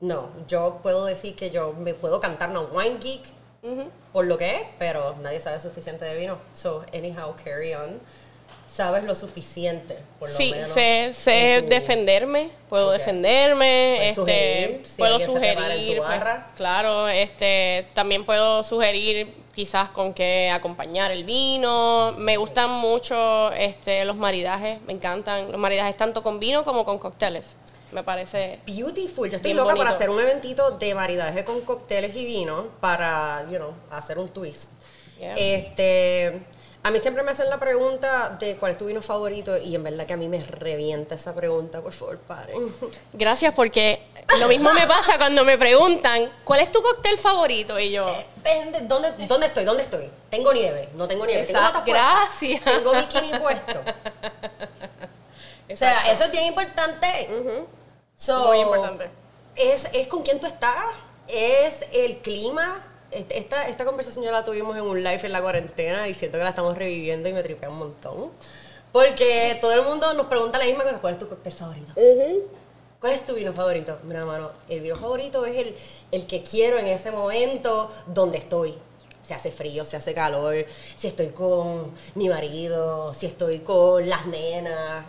[0.00, 3.22] no, yo puedo decir que yo me puedo cantar una wine geek,
[4.12, 8.00] por lo que es, pero nadie sabe suficiente de vino, so, anyhow, carry on,
[8.72, 10.70] sabes lo suficiente, por lo Sí, menos.
[10.70, 16.20] sé, sé en tu- defenderme, puedo defenderme, este, sugerir, si puedo sugerir, pues,
[16.56, 22.14] claro, este, también puedo sugerir quizás con qué acompañar el vino.
[22.16, 26.98] Me gustan mucho este, los maridajes, me encantan los maridajes tanto con vino como con
[26.98, 27.44] cócteles.
[27.92, 29.28] Me parece Beautiful.
[29.28, 33.58] Yo estoy loca para hacer un eventito de maridaje con cócteles y vino para, you
[33.58, 34.70] know, hacer un twist.
[35.18, 35.34] Yeah.
[35.36, 36.40] Este,
[36.84, 39.84] a mí siempre me hacen la pregunta de cuál es tu vino favorito y en
[39.84, 42.74] verdad que a mí me revienta esa pregunta, por favor, paren.
[43.12, 44.02] Gracias porque
[44.40, 47.78] lo mismo me pasa cuando me preguntan, ¿cuál es tu cóctel favorito?
[47.78, 49.64] Y yo, Depende, ¿dónde, ¿Dónde estoy?
[49.64, 50.10] ¿Dónde estoy?
[50.28, 51.42] Tengo nieve, no tengo nieve.
[51.42, 52.62] Exacto, gracias.
[52.64, 53.80] Tengo bikini puesto.
[55.70, 57.28] O sea, eso es bien importante.
[58.16, 59.08] So, Muy importante.
[59.54, 60.86] Es, es con quién tú estás,
[61.28, 62.80] es el clima.
[63.12, 66.38] Este- Esta, esta conversación ya la tuvimos en un live en la cuarentena y siento
[66.38, 68.30] que la estamos reviviendo y me tripea un montón.
[68.90, 71.92] Porque todo el mundo nos pregunta la misma cosa, ¿cuál es tu cóctel favorito?
[73.00, 73.98] ¿Cuál es tu vino favorito?
[74.04, 75.74] Mira, hermano, el vino favorito es el,
[76.10, 78.78] el que quiero en ese momento donde estoy.
[79.22, 84.26] Si hace frío, si hace calor, si estoy con mi marido, si estoy con las
[84.26, 85.04] nenas.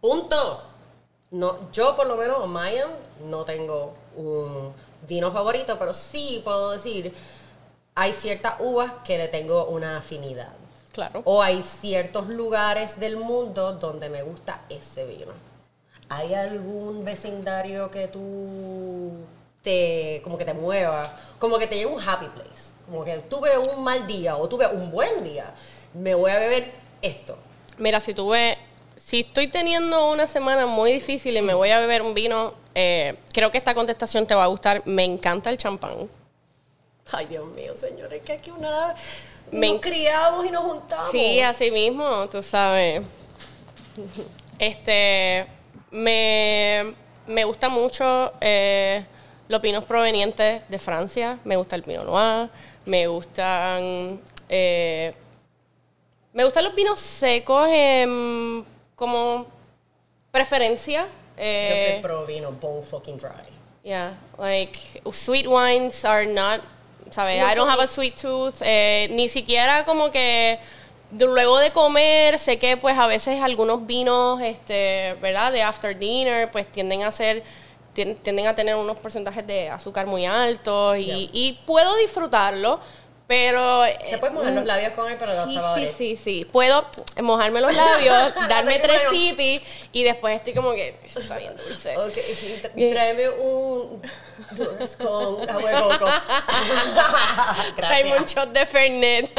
[0.00, 0.62] Punto.
[1.30, 2.90] No, yo por lo menos, Mayan,
[3.28, 4.72] no tengo un
[5.08, 7.12] vino favorito, pero sí puedo decir,
[7.94, 10.52] hay ciertas uvas que le tengo una afinidad.
[10.92, 11.22] claro.
[11.24, 15.32] O hay ciertos lugares del mundo donde me gusta ese vino.
[16.08, 19.12] ¿Hay algún vecindario que tú
[19.62, 22.72] te, como que te mueva, como que te lleve un happy place?
[22.86, 25.54] Como que tuve un mal día o tuve un buen día,
[25.94, 27.36] me voy a beber esto.
[27.78, 28.58] Mira, si tuve,
[28.96, 33.16] si estoy teniendo una semana muy difícil y me voy a beber un vino, eh,
[33.32, 34.82] creo que esta contestación te va a gustar.
[34.84, 36.08] Me encanta el champán.
[37.12, 38.94] Ay, Dios mío, señores, que aquí una
[39.52, 41.10] Me nos criamos y nos juntamos.
[41.10, 43.02] Sí, así mismo, tú sabes.
[44.56, 45.48] Este,
[45.90, 46.94] me,
[47.26, 49.04] me gusta mucho eh,
[49.48, 51.40] los vinos provenientes de Francia.
[51.42, 52.48] Me gusta el Pinot Noir.
[52.84, 55.12] Me gustan, eh,
[56.32, 57.68] me gustan los vinos secos
[58.94, 59.46] como
[60.30, 61.08] preferencia.
[61.36, 63.30] Eh, pro vino, bone fucking dry.
[63.82, 64.78] Yeah, like
[65.12, 66.60] sweet wines are not,
[67.10, 67.40] ¿sabes?
[67.40, 68.62] No I don't have a sweet tooth.
[68.62, 70.58] eh, ni siquiera como que
[71.10, 75.52] de- luego de comer, sé que pues a veces algunos vinos, este, ¿verdad?
[75.52, 77.42] De after dinner, pues tienden a ser,
[77.94, 81.16] tien- tienden a tener unos porcentajes de azúcar muy altos y, Yeah.
[81.32, 82.80] y puedo disfrutarlo,
[83.26, 83.84] pero...
[84.10, 85.78] Te puedes mojar los labios con él, pero Sí, sabor.
[85.80, 86.46] sí, sí, sí.
[86.52, 86.82] Puedo
[87.22, 91.96] mojarme los labios, darme tres sipis y después estoy como que "Eso está bien dulce.
[91.96, 92.18] Ok,
[92.76, 94.02] y tráeme un
[94.50, 96.06] Durs con agua de coco.
[97.76, 99.30] Trae un shot de Fernet.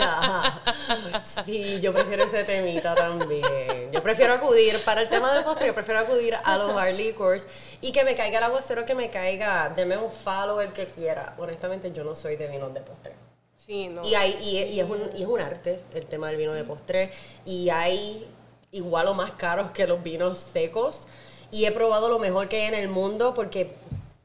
[0.00, 1.44] Gracias.
[1.44, 3.92] Sí, yo prefiero ese temita también.
[3.92, 7.46] Yo prefiero acudir, para el tema del postre, yo prefiero acudir a los hard liquors
[7.80, 11.34] y que me caiga el aguacero, que me caiga, deme un follow el que quiera.
[11.38, 13.14] Honestamente, yo no soy de vinos de postre.
[13.56, 14.04] Sí, no.
[14.04, 16.64] Y, hay, y, y es un, y es un arte el tema del vino de
[16.64, 17.10] postre.
[17.44, 18.28] Y hay
[18.72, 21.06] igual o más caros que los vinos secos.
[21.50, 23.74] Y he probado lo mejor que hay en el mundo porque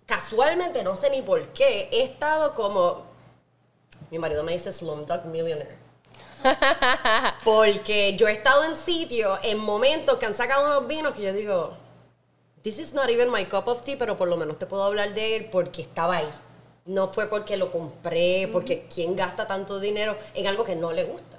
[0.06, 3.04] casualmente, no sé ni por qué, he estado como...
[4.12, 5.86] Mi marido me dice Slumdog Millionaire.
[7.44, 11.34] Porque yo he estado en sitios, en momentos que han sacado unos vinos que yo
[11.34, 11.74] digo,
[12.66, 15.14] this is not even my cup of tea, pero por lo menos te puedo hablar
[15.14, 16.30] de él porque estaba ahí.
[16.86, 21.04] No fue porque lo compré, porque quién gasta tanto dinero en algo que no le
[21.04, 21.38] gusta.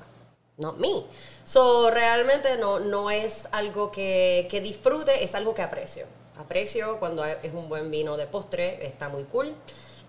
[0.58, 1.04] Not me.
[1.44, 6.06] So, realmente no, no es algo que, que disfrute, es algo que aprecio.
[6.38, 9.52] Aprecio cuando es un buen vino de postre, está muy cool.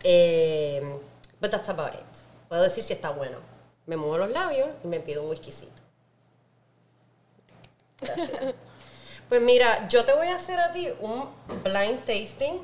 [0.04, 0.84] Eh,
[1.42, 2.48] but that's about it.
[2.48, 3.40] Puedo decir si está bueno.
[3.88, 5.82] Me muevo los labios y me pido un whiskycito.
[8.02, 8.54] Gracias.
[9.30, 11.28] Pues mira, yo te voy a hacer a ti un
[11.64, 12.60] blind tasting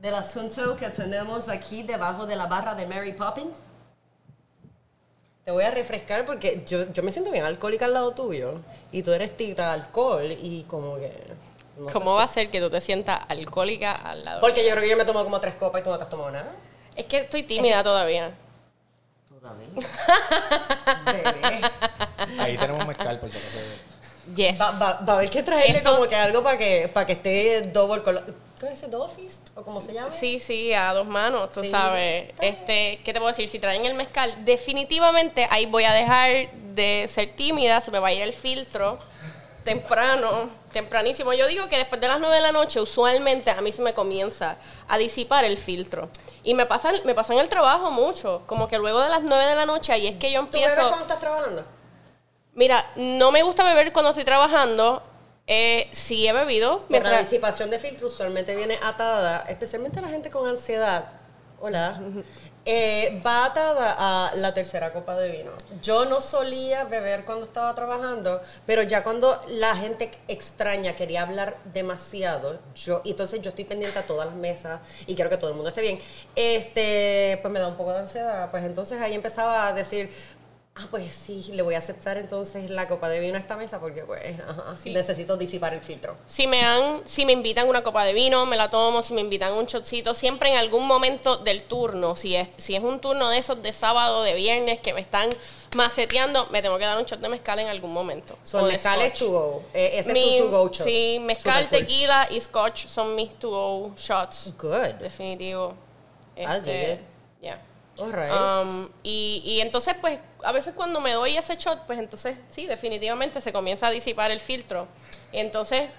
[0.00, 3.56] del asunto que tenemos aquí debajo de la barra de Mary Poppins.
[5.44, 8.60] Te voy a refrescar porque yo, yo me siento bien alcohólica al lado tuyo
[8.92, 11.12] y tú eres tita alcohol y como que...
[11.78, 14.40] no sé ¿Cómo si- va a ser que tú te sientas alcohólica al lado?
[14.40, 16.10] Porque yo creo que yo me tomo como tres copas y tú no te has
[16.10, 16.50] tomado nada.
[16.96, 18.32] Es que estoy tímida todavía.
[19.40, 19.68] Todavía.
[21.06, 21.60] Bebé.
[22.38, 23.58] Ahí tenemos mezcal, por si acaso.
[24.34, 24.60] Yes.
[24.60, 27.12] Va, va, va a haber que traerle Eso- como que algo para que, para que
[27.14, 28.16] esté double con...
[28.60, 28.86] ¿Cómo se dice?
[28.88, 29.48] ¿Double fist?
[29.56, 30.10] ¿O cómo se llama?
[30.12, 31.70] Sí, sí, a dos manos, tú Sí.
[31.70, 32.30] sabes.
[32.40, 33.48] Este, ¿qué te puedo decir?
[33.48, 38.08] Si traen el mezcal, definitivamente ahí voy a dejar de ser tímida, se me va
[38.08, 38.98] a ir el filtro
[39.64, 41.32] temprano, tempranísimo.
[41.34, 43.92] Yo digo que después de las 9 de la noche, usualmente a mí se me
[43.94, 44.56] comienza
[44.88, 46.08] a disipar el filtro.
[46.42, 49.44] Y me pasa, me pasa en el trabajo mucho, como que luego de las 9
[49.46, 50.88] de la noche, ahí es que yo ¿Tú bebes empiezo...
[50.88, 51.64] cuando estás trabajando?
[52.58, 55.00] Mira, no me gusta beber cuando estoy trabajando.
[55.46, 56.80] Eh, sí he bebido.
[56.80, 61.04] La Mientras, disipación de filtro usualmente viene atada, especialmente la gente con ansiedad.
[61.60, 62.00] Hola.
[62.64, 65.52] Eh, va atada a la tercera copa de vino.
[65.80, 71.56] Yo no solía beber cuando estaba trabajando, pero ya cuando la gente extraña quería hablar
[71.72, 75.50] demasiado, yo, y entonces yo estoy pendiente a todas las mesas y quiero que todo
[75.50, 75.98] el mundo esté bien,
[76.34, 78.50] este, pues me da un poco de ansiedad.
[78.50, 80.10] Pues entonces ahí empezaba a decir,
[80.78, 83.80] ah, pues sí, le voy a aceptar entonces la copa de vino a esta mesa
[83.80, 86.16] porque pues ajá, necesito disipar el filtro.
[86.26, 89.02] si me han, si me invitan una copa de vino, me la tomo.
[89.02, 92.16] Si me invitan un shotcito, siempre en algún momento del turno.
[92.16, 95.30] Si es, si es un turno de esos de sábado, de viernes, que me están
[95.76, 98.38] maceteando, me tengo que dar un shot de mezcal en algún momento.
[98.44, 98.82] So, el es
[99.18, 99.62] to go.
[99.74, 100.86] Eh, ese Mi- es tu to go shot.
[100.86, 101.86] Sí, mezcal, Super cool.
[101.86, 104.54] tequila y scotch son mis to go shots.
[104.58, 104.94] Good.
[105.00, 105.74] Definitivo.
[106.36, 107.00] Este,
[108.06, 108.30] right.
[108.30, 112.66] Um, y, y entonces, pues, a veces cuando me doy ese shot, pues entonces, sí,
[112.66, 114.86] definitivamente se comienza a disipar el filtro.
[115.32, 115.90] Y entonces,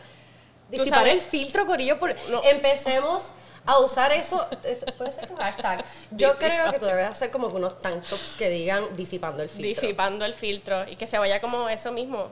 [0.70, 1.98] Disipar sabes- el filtro, Corillo.
[2.00, 2.16] Por...
[2.30, 2.44] No.
[2.44, 3.26] Empecemos
[3.66, 4.48] a usar eso.
[4.64, 5.84] es- puede ser tu hashtag.
[6.12, 6.46] Yo Disipa.
[6.48, 9.82] creo que tú debes hacer como que unos tank tops que digan disipando el filtro.
[9.82, 12.30] disipando el filtro y que se vaya como eso mismo.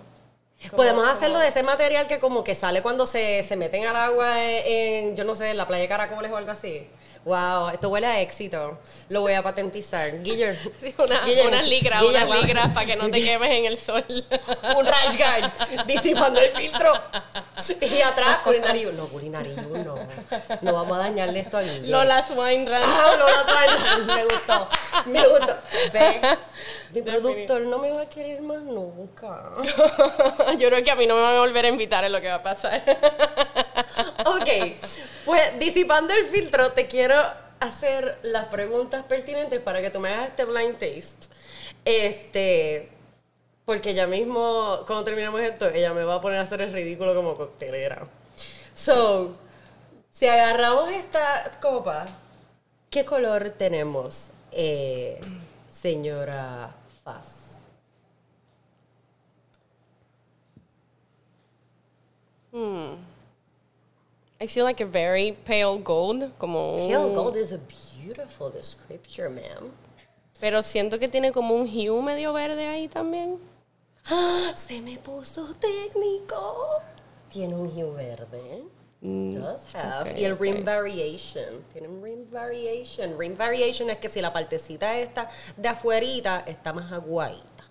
[0.69, 3.85] Como- Podemos como- hacerlo de ese material que como que sale cuando se, se meten
[3.85, 6.87] al agua en, yo no sé, en la playa de Caracoles o algo así.
[7.25, 8.79] Wow, esto huele a éxito.
[9.09, 10.21] Lo voy a patentizar.
[10.23, 10.57] Guiller.
[10.79, 12.45] Sí, una, Guiller, unas licras, Guiller, unas wow.
[12.45, 14.05] licras para que no te quemes en el sol.
[14.07, 16.93] un rash guard disipando el filtro.
[17.81, 18.91] Y atrás, culinario.
[18.93, 19.95] No, culinario, no.
[20.61, 22.83] No vamos a dañarle esto Run.
[22.83, 24.69] Ah, Lola Swan, me gustó.
[25.05, 25.57] Me gustó.
[25.93, 26.21] Ve,
[26.93, 29.51] mi productor no me va a querer más nunca.
[30.57, 32.27] Yo creo que a mí no me van a volver a invitar en lo que
[32.27, 32.83] va a pasar.
[34.25, 34.49] Ok,
[35.25, 37.06] pues disipando el filtro, te quiero
[37.59, 41.27] hacer las preguntas pertinentes para que tú me hagas este blind taste.
[41.85, 42.89] Este,
[43.65, 47.15] porque ya mismo, cuando terminemos esto, ella me va a poner a hacer el ridículo
[47.15, 48.07] como coctelera.
[48.73, 49.35] So,
[50.09, 52.07] si agarramos esta copa,
[52.89, 55.19] ¿qué color tenemos, eh,
[55.69, 57.59] señora Faz?
[64.39, 66.91] I feel like a very pale gold, como un...
[66.91, 69.71] Pale gold is a beautiful description, ma'am.
[70.39, 73.39] Pero siento que tiene como un hue medio verde ahí también.
[74.05, 74.53] ¡Ah!
[74.55, 76.81] Se me puso técnico.
[77.29, 78.63] Tiene un hue verde.
[79.01, 80.19] Does have.
[80.19, 80.41] y el ok.
[80.41, 81.63] rim variation.
[81.71, 83.17] Tiene un rim variation.
[83.17, 87.65] Rim variation es que si la partecita esta de afuerita está más aguadita.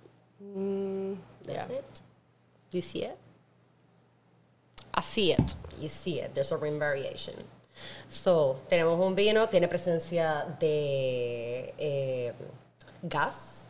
[1.45, 1.79] That's yeah.
[1.79, 1.85] it.
[2.71, 3.17] You see it?
[4.97, 5.57] I see it.
[5.79, 6.35] You see it.
[6.35, 7.35] There's a rim variation.
[8.09, 12.33] So, tenemos un vino, tiene presencia de eh,
[13.03, 13.67] gas.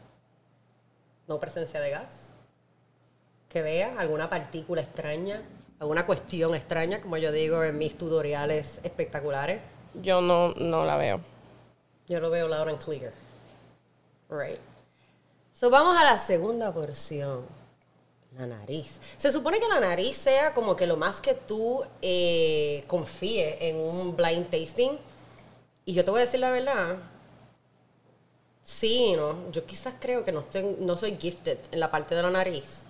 [1.26, 2.32] No presencia de gas.
[3.48, 5.42] Que vea alguna partícula extraña,
[5.80, 9.60] alguna cuestión extraña, como yo digo en mis tutoriales espectaculares.
[9.94, 11.20] Yo no, no la veo.
[12.06, 13.12] Yo lo veo loud and clear.
[14.28, 14.60] Right.
[15.54, 17.44] So vamos a la segunda porción.
[18.38, 18.98] La nariz.
[19.16, 23.76] Se supone que la nariz sea como que lo más que tú eh, confíes en
[23.76, 24.98] un blind tasting.
[25.86, 26.98] Y yo te voy a decir la verdad.
[28.62, 29.50] Sí, no.
[29.52, 32.82] Yo quizás creo que no, estoy- no soy gifted en la parte de la nariz.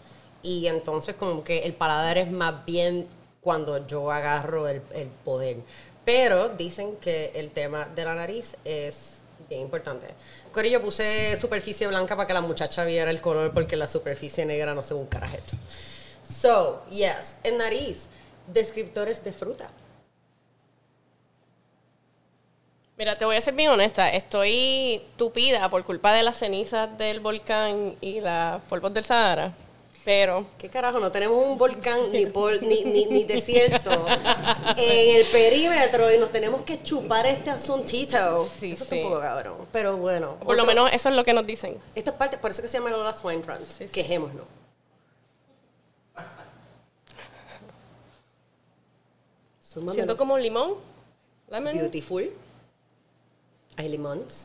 [0.43, 3.07] Y entonces como que el paladar es más bien
[3.41, 5.59] cuando yo agarro el, el poder.
[6.05, 10.09] Pero dicen que el tema de la nariz es bien importante.
[10.53, 14.75] Corillo, puse superficie blanca para que la muchacha viera el color porque la superficie negra
[14.75, 15.57] no sé un carajete.
[16.29, 18.07] So, yes, en nariz,
[18.47, 19.69] descriptores de fruta.
[22.99, 24.09] Mira, te voy a ser bien honesta.
[24.09, 29.53] Estoy tupida por culpa de las cenizas del volcán y las polvos del Sahara.
[30.07, 31.01] Pero ¿Qué carajo?
[31.01, 33.91] No tenemos un volcán ni, pol- ni, ni, ni desierto
[34.77, 38.49] en el perímetro y nos tenemos que chupar este asuntito.
[38.49, 38.95] Sí, Eso sí.
[38.95, 39.57] está un poco cabrón.
[39.73, 40.37] Pero bueno.
[40.45, 41.77] por lo menos eso es lo que nos dicen.
[41.97, 43.63] Esto es parte, por eso que se llama Lola Swine Front.
[43.63, 43.93] Sí, sí.
[43.93, 44.45] Quejémonos.
[49.93, 50.75] Siento como un limón.
[51.51, 51.75] Lemon.
[51.75, 52.33] Beautiful.
[53.77, 54.45] Hay limones.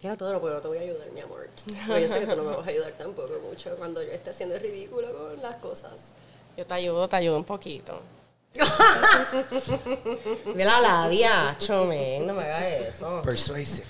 [0.00, 1.48] Tira todo, pero no te voy a ayudar, mi amor.
[1.86, 4.30] Porque yo sé que tú no me vas a ayudar tampoco mucho cuando yo esté
[4.30, 5.92] haciendo el ridículo con las cosas.
[6.56, 8.00] Yo te ayudo, te ayudo un poquito.
[10.54, 13.22] Ve la labia, chomen, no me hagas eso.
[13.22, 13.86] Persuasive.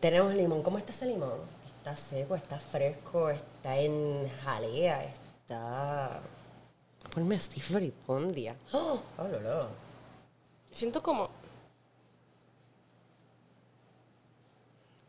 [0.00, 0.62] Tenemos limón.
[0.62, 1.40] ¿Cómo está ese limón?
[1.78, 6.20] Está seco, está fresco, está en jalea, está...
[7.14, 8.56] Ponme así floripondia.
[8.72, 9.00] ¡Oh!
[9.18, 9.68] oh lo, lo.
[10.70, 11.28] Siento como...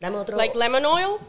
[0.01, 0.35] Dame otro...
[0.35, 1.19] Like lemon oil.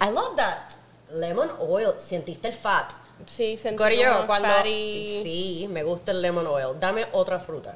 [0.00, 0.70] I love that.
[1.10, 1.94] Lemon oil.
[1.98, 2.92] Sentiste el fat.
[3.26, 4.48] Sí, sentí Corillo, cuando...
[4.48, 5.20] fatty.
[5.24, 6.78] Sí, me gusta el lemon oil.
[6.78, 7.74] Dame otra fruta.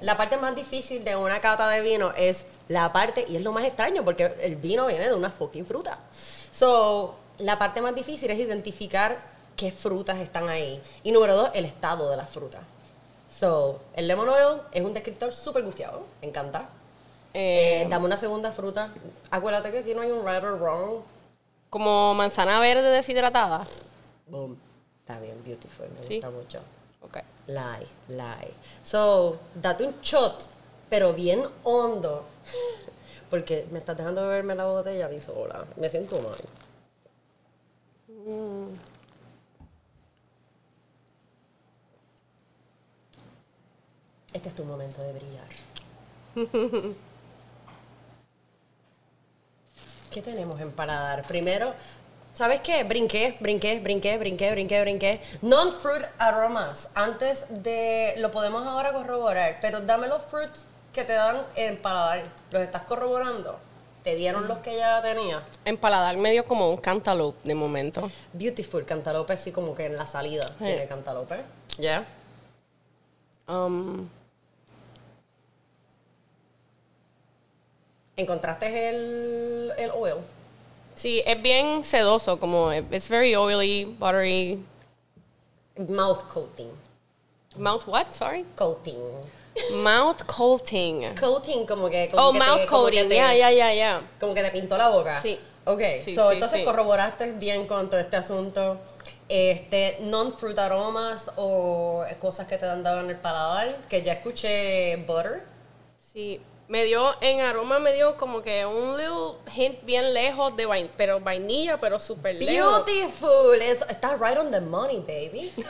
[0.00, 3.52] La parte más difícil de una cata de vino es la parte, y es lo
[3.52, 5.98] más extraño, porque el vino viene de una fucking fruta.
[6.50, 9.18] So, la parte más difícil es identificar
[9.54, 10.80] qué frutas están ahí.
[11.02, 12.60] Y número dos, el estado de la fruta.
[13.38, 16.06] So, el lemon oil es un descriptor súper gufiado.
[16.22, 16.70] Me encanta.
[17.34, 18.92] Eh, Eh, dame una segunda fruta.
[19.30, 21.02] Acuérdate que aquí no hay un right or wrong.
[21.70, 23.66] como manzana verde deshidratada.
[24.28, 24.56] Boom.
[25.00, 25.88] Está bien, beautiful.
[25.90, 26.14] Me Sí.
[26.20, 26.60] gusta mucho.
[27.02, 27.16] Ok.
[27.48, 28.54] Lie, lie.
[28.84, 30.44] So, date un shot,
[30.88, 32.24] pero bien hondo.
[33.30, 35.66] Porque me estás dejando beberme la botella a mí sola.
[35.76, 36.38] Me siento mal.
[44.32, 45.48] Este es tu momento de brillar.
[50.14, 51.26] ¿Qué tenemos en paladar?
[51.26, 51.74] Primero,
[52.34, 52.84] ¿sabes qué?
[52.84, 55.20] Brinqué, brinqué, brinqué, brinqué, brinqué, brinqué.
[55.42, 56.88] Non-fruit aromas.
[56.94, 58.14] Antes de.
[58.18, 62.22] Lo podemos ahora corroborar, pero dame los fruits que te dan en paladar.
[62.52, 63.58] ¿Los estás corroborando?
[64.04, 65.42] ¿Te dieron los que ya tenía?
[65.64, 68.08] En paladar medio como un cantaloupe de momento.
[68.32, 71.42] Beautiful, cantalope, así como que en la salida tiene cantalope.
[71.76, 72.06] ¿Ya?
[73.48, 74.08] Um,
[78.16, 80.14] ¿Encontraste el, el oil?
[80.94, 84.64] sí, es bien sedoso, como it's very oily, buttery.
[85.88, 86.70] Mouth coating.
[87.56, 88.06] Mouth what?
[88.12, 88.44] Sorry.
[88.56, 89.00] Coating.
[89.82, 91.14] Mouth coating.
[91.18, 92.08] Coating, como que.
[92.10, 93.08] Como Oh, que mouth coating.
[93.10, 94.00] Yeah, yeah, yeah, yeah.
[94.20, 95.20] Como que te pintó la boca.
[95.20, 95.38] Sí.
[95.64, 96.64] Ok, Sí, so, sí, entonces sí.
[96.64, 98.78] corroboraste bien con todo este asunto.
[99.28, 104.96] Este, non-fruit aromas o cosas que te han dado en el paladar, que ya escuché
[105.06, 105.42] butter.
[105.98, 110.66] Sí, me dio, en aroma me dio como que un little hint bien lejos de
[110.66, 112.84] vainilla, pero vainilla, pero súper lejos.
[112.86, 113.60] Beautiful.
[113.62, 115.52] Es- Está right on the money, baby.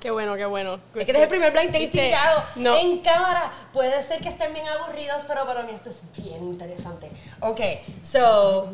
[0.00, 0.78] Qué bueno, qué bueno.
[0.94, 2.76] Es que es el primer blind tasting Viste, que hago no.
[2.76, 3.50] en cámara.
[3.72, 7.10] Puede ser que estén bien aburridos, pero para mí esto es bien interesante.
[7.40, 7.60] Ok,
[8.02, 8.68] so,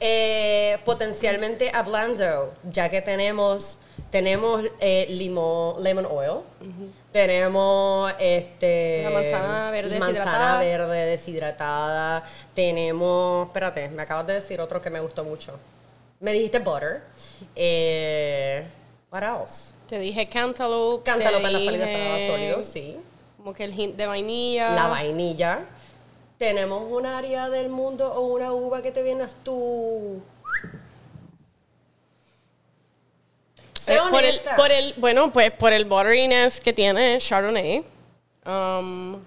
[0.00, 3.78] eh, potencialmente hablando, ya que tenemos,
[4.10, 6.40] tenemos eh, limo- lemon oil,
[7.12, 10.58] tenemos este, La manzana verde manzana deshidratada.
[10.60, 15.58] verde deshidratada, tenemos, espérate, me acabas de decir otro que me gustó mucho.
[16.20, 17.02] Me dijiste butter.
[17.54, 18.64] Eh,
[19.10, 19.72] what else?
[19.86, 21.04] Te dije cantaloupe.
[21.04, 22.96] Cantaloupe en la salida estaba sólido, sí.
[23.36, 24.70] Como que el hint de vainilla.
[24.70, 25.66] La vainilla.
[26.38, 30.22] Tenemos un área del mundo o una uva que te vienes tú.
[33.86, 37.84] Eh, por, el, por el, bueno, pues por el butteriness que tiene Chardonnay.
[38.46, 39.20] Um,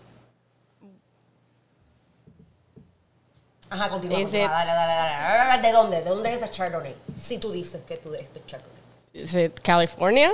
[3.70, 4.20] Ajá, continúa.
[4.20, 5.62] It- Dale, dale, dale.
[5.68, 6.01] ¿De dónde?
[6.01, 6.95] ¿De dónde es esa Chardonnay?
[7.20, 8.76] Si tú dices que tú esto es Chardonnay.
[9.14, 10.32] is it California?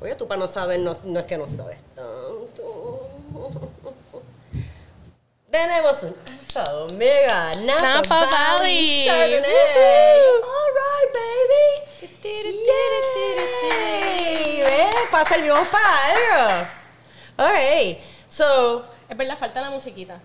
[0.00, 3.08] Oye, tú para no saber, no, no es que no sabes tanto.
[5.50, 9.06] Tenemos un Alfa Omega Napa, Napa Valley, Valley.
[9.06, 10.18] Chardonnay.
[10.18, 10.42] Woo.
[10.44, 11.64] All right, baby.
[13.22, 14.62] Yay.
[14.62, 16.66] Ve, Para servimos para algo.
[17.38, 17.98] Ok,
[18.28, 20.18] so, Es verdad, falta la musiquita.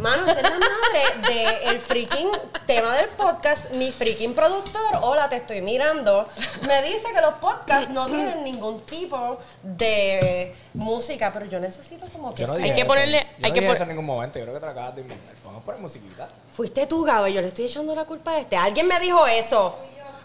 [0.00, 1.34] mano, esa es la madre
[1.64, 2.28] del freaking
[2.66, 3.70] tema del podcast.
[3.72, 6.28] Mi freaking productor, hola, te estoy mirando,
[6.66, 12.34] me dice que los podcasts no tienen ningún tipo de música, pero yo necesito como
[12.34, 12.88] que Yo no dije Hay que eso.
[12.88, 14.38] ponerle- Yo hay no que dije pon- eso en ningún momento.
[14.38, 15.34] Yo creo que te lo acabas de inventar.
[15.44, 16.28] Vamos a poner musiquita.
[16.56, 18.56] Fuiste tú, Gabo, yo le estoy echando la culpa a este.
[18.56, 19.76] Alguien me dijo eso.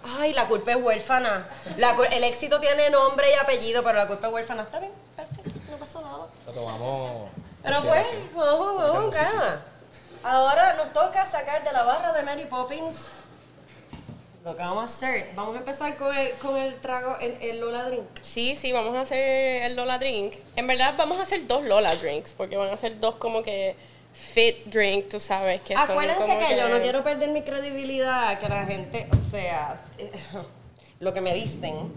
[0.04, 1.48] Ay, la culpa es huérfana.
[1.78, 4.64] La el éxito tiene nombre y apellido, pero la culpa es huérfana.
[4.64, 6.28] Está bien, perfecto, no pasa nada.
[6.46, 7.30] Lo tomamos.
[7.64, 8.16] Pero pues, así.
[8.34, 9.62] vamos, vamos, Ahorita vamos, calma.
[10.24, 13.08] Ahora nos toca sacar de la barra de Mary Poppins
[14.48, 15.32] lo que vamos a hacer.
[15.36, 18.06] Vamos a empezar con el, con el trago, el, el Lola Drink.
[18.22, 20.36] Sí, sí, vamos a hacer el Lola Drink.
[20.56, 23.76] En verdad vamos a hacer dos Lola Drinks, porque van a ser dos como que
[24.18, 28.40] fit drink, tú sabes, que son Acuérdense como que, yo no quiero perder mi credibilidad,
[28.40, 29.82] que la gente, o sea,
[31.00, 31.92] lo que me dicen,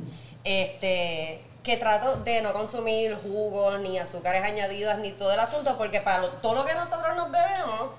[0.45, 6.01] este, que trato de no consumir jugos, ni azúcares añadidas, ni todo el asunto, porque
[6.01, 7.91] para lo- todo lo que nosotros nos bebemos,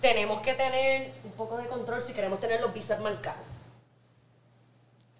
[0.00, 3.40] tenemos que tener un poco de control si queremos tener los bíceps marcados.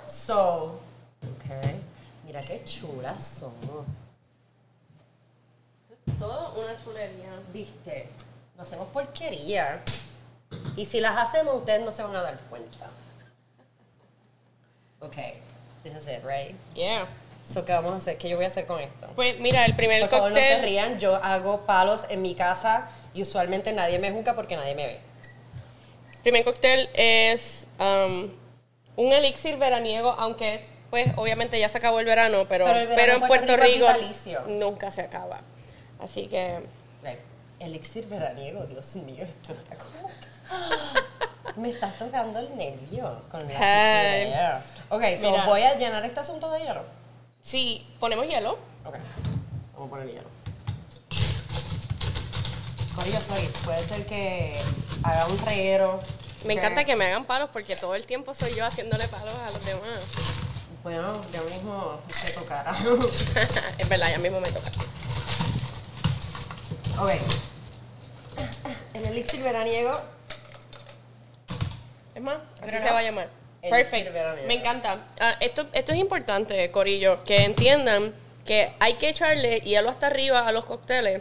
[0.09, 0.80] So,
[1.22, 1.74] ok,
[2.24, 3.86] mira qué chulas somos.
[6.18, 7.30] Todo una chulería.
[7.53, 8.09] Viste,
[8.57, 9.82] no hacemos porquería.
[10.76, 12.90] Y si las hacemos, ustedes no se van a dar cuenta.
[15.00, 15.16] Ok,
[15.82, 16.57] this is it, right?
[16.74, 17.07] Yeah.
[17.44, 18.18] So, ¿qué vamos a hacer?
[18.18, 19.07] ¿Qué yo voy a hacer con esto?
[19.14, 20.62] Pues mira, el primer Por favor, no se cóctel.
[20.64, 20.98] rían.
[20.98, 25.00] Yo hago palos en mi casa y usualmente nadie me juzga porque nadie me ve.
[26.22, 28.30] primer cóctel es um,
[28.96, 32.96] un elixir veraniego, aunque pues obviamente ya se acabó el verano, pero, Pero el verano
[32.96, 35.40] pero en Puerto Puerto Rico Rico nunca se acaba.
[36.00, 36.59] Así que
[37.04, 37.20] Right.
[37.61, 40.11] Elixir veraniego, Dios mío, esto está como...
[41.57, 44.32] Me estás tocando el nervio con la Hey.
[44.32, 44.59] frigidaire.
[44.90, 45.46] Ok, so Mira.
[45.46, 46.82] voy a llenar este asunto de hielo.
[47.42, 48.59] sí, ponemos hielo.
[48.84, 48.96] Ok,
[49.72, 50.28] vamos a poner hielo.
[52.94, 54.61] Corillo, sorry, puede ser que
[55.02, 56.00] haga un reguero.
[56.44, 59.50] Me encanta que me hagan palos porque todo el tiempo soy yo haciéndole palos a
[59.50, 59.98] los demás.
[60.82, 62.72] Bueno, ya mismo se tocará.
[63.78, 64.70] es verdad, ya mismo me toca.
[66.99, 67.11] Ok.
[68.94, 69.92] El elixir veraniego.
[72.14, 72.92] Es más, así Pero se no.
[72.92, 73.28] va a llamar.
[73.62, 74.12] El Perfect.
[74.12, 74.49] veraniego.
[74.49, 75.07] Me encanta.
[75.20, 80.47] Ah, esto, esto es importante, Corillo, que entiendan que hay que echarle hielo hasta arriba
[80.47, 81.20] a los cócteles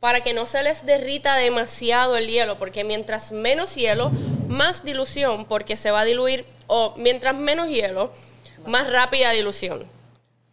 [0.00, 4.10] para que no se les derrita demasiado el hielo, porque mientras menos hielo,
[4.48, 8.12] más dilución, porque se va a diluir, o mientras menos hielo,
[8.66, 9.86] más rápida dilución.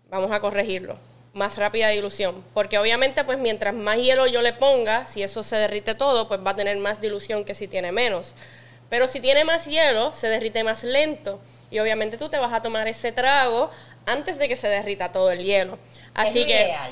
[0.09, 0.97] Vamos a corregirlo.
[1.34, 2.43] Más rápida dilución.
[2.53, 6.39] Porque obviamente, pues mientras más hielo yo le ponga, si eso se derrite todo, pues
[6.45, 8.34] va a tener más dilución que si tiene menos.
[8.89, 11.39] Pero si tiene más hielo, se derrite más lento.
[11.69, 13.71] Y obviamente tú te vas a tomar ese trago
[14.05, 15.79] antes de que se derrita todo el hielo.
[16.13, 16.91] Así es que ideal.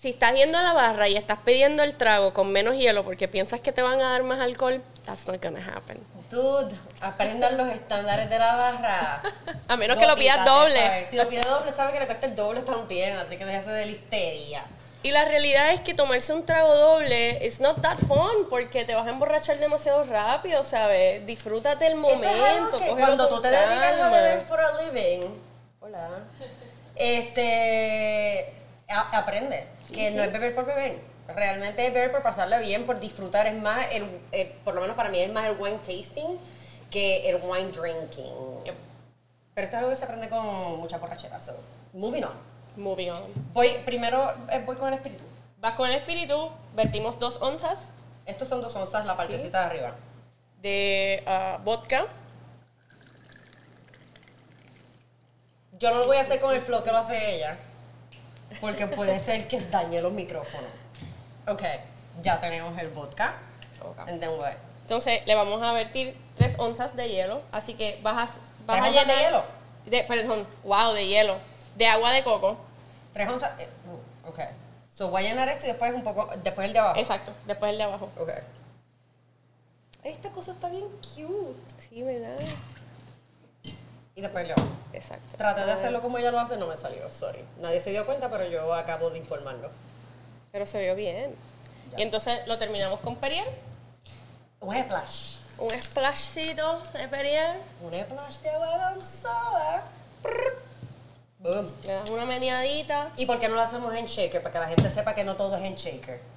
[0.00, 3.26] Si estás yendo a la barra y estás pidiendo el trago con menos hielo porque
[3.26, 5.98] piensas que te van a dar más alcohol, that's not gonna happen.
[6.30, 9.22] Dude, aprendan los estándares de la barra.
[9.68, 11.06] A menos que lo pidas doble.
[11.06, 13.86] Si lo pide doble, sabe que le cuesta el doble también, así que déjese de
[13.86, 14.64] listería.
[15.02, 18.94] Y la realidad es que tomarse un trago doble it's not that fun porque te
[18.94, 21.24] vas a emborrachar demasiado rápido, ¿sabes?
[21.26, 22.36] Disfrútate el Esto es algo
[22.70, 22.78] momento.
[22.80, 25.30] que cuando tú te dedicas a beber for a living,
[25.80, 26.08] hola,
[26.94, 28.52] este,
[28.88, 30.98] a- aprende que no es beber por beber.
[31.28, 33.46] Realmente es beber por pasarla bien, por disfrutar.
[33.46, 36.38] Es más, el, el- por lo menos para mí, es más el wine tasting
[36.90, 38.64] que el wine drinking.
[38.64, 38.74] Yep.
[39.54, 41.40] Pero esto es algo que se aprende con mucha borrachera.
[41.40, 41.52] So,
[41.92, 42.32] moving on.
[42.76, 43.22] Moving on.
[43.52, 45.24] Voy, primero eh, voy con el espíritu.
[45.58, 47.88] Vas con el espíritu, vertimos dos onzas
[48.24, 49.96] Estos son dos onzas, la partecita de arriba.
[50.62, 52.06] de ah, vodka.
[55.80, 57.56] Yo no lo voy a hacer con el flow que lo hace ella,
[58.60, 60.70] porque puede ser que dañe los micrófonos.
[61.46, 61.62] Ok,
[62.22, 63.34] ya tenemos el vodka.
[63.82, 63.98] Ok.
[64.08, 64.52] And then what?
[64.82, 68.32] Entonces le vamos a vertir tres onzas de hielo, así que vas a, vas
[68.66, 69.44] ¿Tres a onzas de llenar- hielo?
[69.86, 71.36] de- perdón, wow, de hielo.
[71.76, 72.56] De agua de coco.
[73.12, 73.58] Tres onzas.
[73.60, 74.40] eh, uh, ok.
[74.90, 76.28] So voy a llenar esto y después un poco.
[76.42, 76.98] Después el de abajo.
[76.98, 78.10] Exacto, después el de abajo.
[78.18, 78.30] Ok.
[80.04, 81.58] Esta cosa está bien cute.
[81.88, 82.36] Sí, ¿verdad?
[84.18, 84.68] Y de abajo.
[84.92, 85.36] Exacto.
[85.36, 87.44] Traté de hacerlo como ella lo hace, no me salió, sorry.
[87.58, 89.70] Nadie se dio cuenta, pero yo acabo de informarlo.
[90.50, 91.36] Pero se vio bien.
[91.92, 92.00] Ya.
[92.00, 93.46] Y entonces lo terminamos con Perrier.
[94.58, 95.36] Un splash.
[95.58, 97.58] Un splashcito de Perrier.
[97.80, 98.50] Un splash de.
[100.20, 100.62] Prr.
[101.38, 101.68] Boom.
[101.84, 103.12] Le das una meneadita.
[103.16, 104.42] ¿Y por qué no lo hacemos en shaker?
[104.42, 106.20] Para que la gente sepa que no todo es en shaker.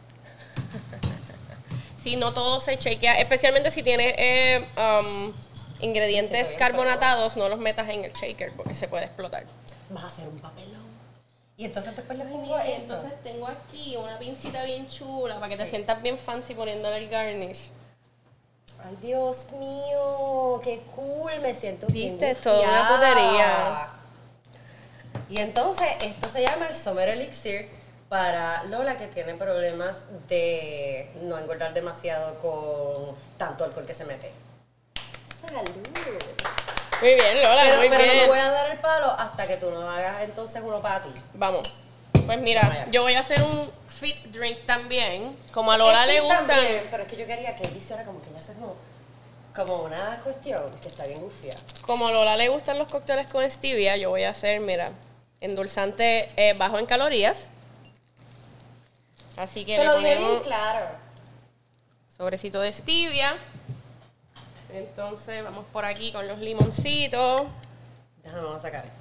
[2.04, 5.51] Si no todo se shakea, especialmente si tienes eh, um, Sí,
[5.82, 9.46] ingredientes carbonatados, no los metas en el shaker porque se puede explotar.
[9.90, 10.92] Vas a hacer un papelón.
[11.58, 12.72] Y entonces después le pongo esto.
[12.76, 17.10] entonces tengo aquí una pincita bien chula para que te sientas bien fancy poniéndole el
[17.10, 17.70] garnish.
[18.84, 23.90] Ay, Dios mío, qué cool, me siento bien Viste, es toda una putería.
[25.30, 27.70] Y entonces, esto se llama el Summer Elixir
[28.10, 34.32] para Lola que tiene problemas de no engordar demasiado con tanto alcohol que se mete.
[35.42, 35.62] ¡Salud!
[37.02, 38.18] Muy bien, Lola, Pero, muy pero bien.
[38.22, 41.10] no voy a dar el palo hasta que tú no hagas entonces uno para ti.
[41.34, 41.64] Vamos.
[42.26, 45.36] Pues mira, yo voy a hacer un fit drink también.
[45.52, 46.56] Como a Lola le gusta.
[46.92, 48.76] pero es que yo quería que él hiciera como que ella hace como,
[49.56, 51.56] como una cuestión que está bien gufia.
[51.82, 54.92] Como a Lola le gustan los cócteles con stevia, yo voy a hacer, mira,
[55.40, 57.48] endulzante eh, bajo en calorías.
[59.38, 60.86] Así que Se le lo dije bien ponemos claro.
[62.16, 63.36] sobrecito de stevia.
[64.74, 67.44] Entonces vamos por aquí con los limoncitos.
[68.24, 68.98] Déjame vamos a sacar esto.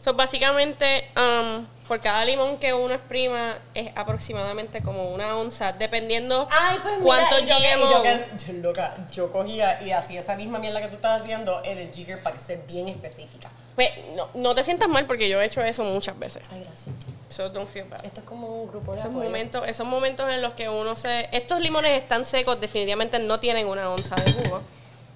[0.00, 6.48] So, básicamente, um, por cada limón que uno exprima es aproximadamente como una onza, dependiendo
[6.50, 7.90] Ay, pues mira, cuánto y yo, que- y GMO.
[7.90, 11.62] yo, que- yo, loca, yo cogía y hacía esa misma mierda que tú estás haciendo
[11.64, 13.50] en el jigger para ser bien específica.
[13.78, 16.42] Pues, no, no te sientas mal porque yo he hecho eso muchas veces.
[16.50, 16.88] Ay, gracias.
[17.28, 18.04] So don't feel bad.
[18.04, 19.24] Esto es como un grupo de Esos apoyo.
[19.26, 21.28] momentos, esos momentos en los que uno se...
[21.30, 24.62] Estos limones están secos, definitivamente no tienen una onza de jugo.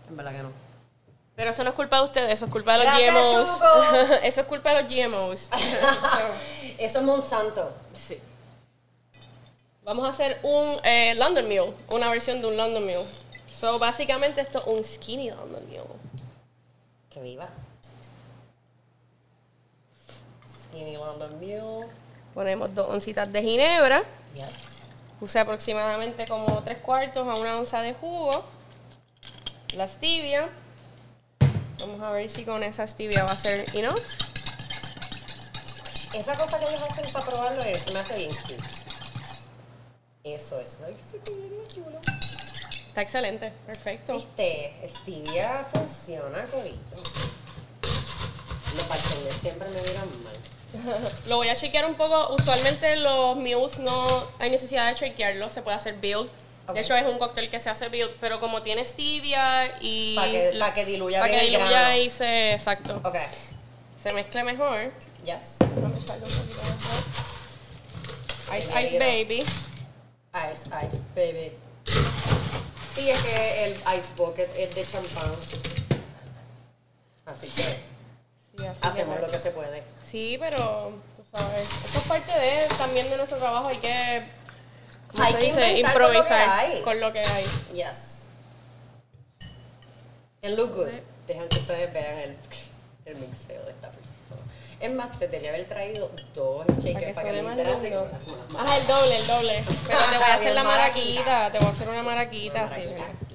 [0.09, 0.53] En verdad que no.
[1.35, 3.49] Pero eso no es culpa de ustedes, eso es culpa de los Gracias, GMOs.
[3.49, 4.15] Chuco.
[4.23, 5.41] eso es culpa de los GMOs.
[5.41, 5.49] So,
[6.79, 7.73] Eso es Monsanto.
[7.97, 8.17] sí.
[9.83, 13.07] Vamos a hacer un eh, London Mule, una versión de un London Mule.
[13.53, 15.99] So, básicamente esto es un skinny London Mule.
[17.11, 17.49] Que viva.
[20.73, 21.87] Skinny London Mule.
[22.33, 24.03] Ponemos dos oncitas de ginebra.
[24.35, 24.47] Yes.
[25.21, 28.43] Puse aproximadamente como tres cuartos a una onza de jugo.
[29.75, 30.49] La stevia.
[31.79, 34.01] Vamos a ver si con esa stevia va a ser enough.
[36.15, 38.65] Esa cosa que ellos hacen para probarlo es, me hace bien cute.
[40.25, 40.79] Eso es.
[40.87, 41.23] Ay, que se
[41.75, 42.01] chulo.
[42.89, 44.15] Está excelente, perfecto.
[44.15, 46.79] Viste, Stevia funciona, corillo.
[48.77, 50.52] Los bartenders siempre me miran mal.
[51.29, 52.35] Lo voy a chequear un poco.
[52.35, 56.31] Usualmente los mules no hay necesidad de chequearlo, se puede hacer build.
[56.67, 56.75] Ok.
[56.75, 60.15] De hecho, es un cóctel que se hace build, pero como tiene stevia y.
[60.17, 61.97] Pa' que- pa' que diluya pa' bien que diluya grano.
[61.97, 62.53] y se.
[62.53, 63.01] Exacto.
[63.05, 63.17] Ok.
[64.03, 64.93] Se mezcle mejor.
[65.25, 65.57] Yes.
[65.61, 67.03] Vamos a un poquito mejor.
[68.59, 69.41] Ice, ice baby.
[69.41, 71.53] Ice, ice, baby.
[72.95, 75.33] Sí, es que el ice bucket es de champán.
[77.27, 77.63] Así que
[78.83, 79.83] hacemos lo que se puede.
[80.05, 84.25] Sí, pero tú sabes, esto es parte de también de nuestro trabajo, hay que,
[85.11, 85.69] ¿cómo Hay se que dice?
[85.71, 86.83] inventar con lo que Improvisar hay.
[86.83, 87.45] con lo que hay.
[87.75, 88.19] Yes.
[90.43, 90.89] And look good.
[91.27, 92.37] Dejan que ustedes vean el,
[93.07, 94.03] el mixeo de esta persona.
[94.81, 98.27] Es más, te tenía haber traído dos Para que para que me hicieras con las-
[98.27, 98.59] manos.
[98.59, 99.65] Ajá, el doble, el doble.
[99.87, 101.23] Pero te voy a hacer Bien la maraquita.
[101.25, 103.32] maraquita, te voy a hacer una maraquita, Una maraquita, sí.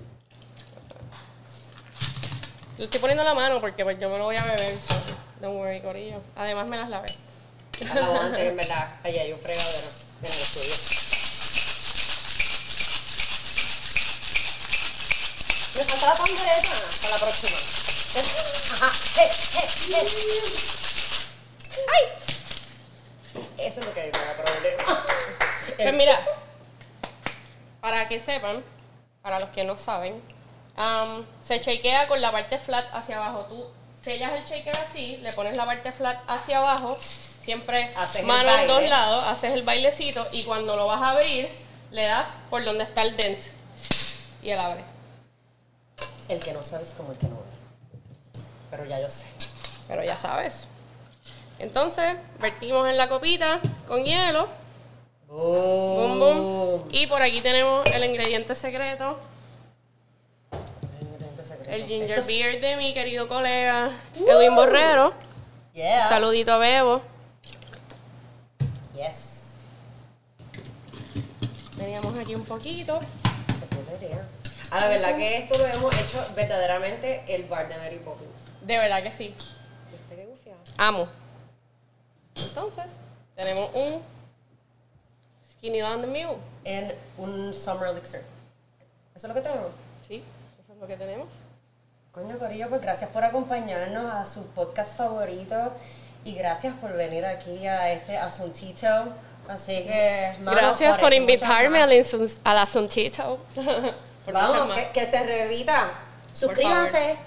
[2.78, 4.93] Le estoy poniendo la mano porque pues yo me lo voy a beber, so
[5.41, 6.21] don't worry, corillo.
[6.36, 7.07] Además me las lavé.
[7.89, 8.95] Acabo antes, en verdad.
[9.03, 9.88] Allá hay un fregadero
[10.21, 10.75] en el estudio.
[15.75, 16.69] Me falta la pandereta
[17.01, 17.57] para la próxima.
[18.73, 18.91] Ajá.
[21.93, 22.03] ¡Ay!
[23.57, 25.05] Eso es lo que me da problema.
[25.75, 26.19] Pues mira,
[27.82, 28.63] para que sepan,
[29.23, 30.21] para los que no saben,
[31.41, 33.45] se shakea con la parte flat hacia abajo.
[33.49, 33.65] Tú
[34.01, 36.97] sellas el shaker así, le pones la parte flat hacia abajo,
[37.43, 41.49] siempre Haces mano en dos lados, haces el bailecito y cuando lo vas a abrir,
[41.91, 43.39] le das por donde está el dent
[44.41, 44.84] y él abre.
[46.30, 48.41] El que no sabe es como el que no ve.
[48.69, 49.25] Pero ya yo sé.
[49.88, 50.67] Pero ya sabes.
[51.59, 54.47] Entonces, vertimos en la copita con hielo.
[55.28, 56.89] Boom, boom.
[56.91, 59.19] Y por aquí tenemos el ingrediente secreto.
[61.68, 65.13] El ginger beer de mi querido colega Edwin Borrero.
[65.74, 66.07] Yeah.
[66.07, 67.01] Saludito a Bebo.
[68.95, 69.57] Yes.
[71.78, 72.99] Teníamos aquí un poquito.
[74.72, 78.32] A la verdad que esto lo hemos hecho verdaderamente el bar de Mary Poppins.
[78.61, 79.36] De verdad que sí.
[79.91, 80.59] ¿Viste qué gufiado?
[80.78, 81.07] Amo.
[82.36, 82.86] Entonces,
[83.36, 84.01] tenemos un
[85.51, 86.38] Skinny on the Mule.
[86.63, 88.22] En un Summer Elixir.
[89.15, 89.72] ¿Eso es lo que tenemos?
[90.05, 90.24] Sí,
[90.61, 91.28] eso es lo que tenemos.
[92.18, 95.72] Coño, Corillo, pues gracias por acompañarnos a su podcast favorito
[96.24, 98.88] y gracias por venir aquí a este asuntito.
[99.47, 101.91] Así que, mano, Gracias por invitarme al,
[102.43, 103.38] al asuntito.
[104.34, 105.91] Vamos, que, que se repita.
[106.34, 107.18] Suscríbanse.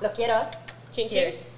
[0.00, 0.36] Los quiero.
[0.90, 1.18] Chin, chin.
[1.18, 1.55] Cheers.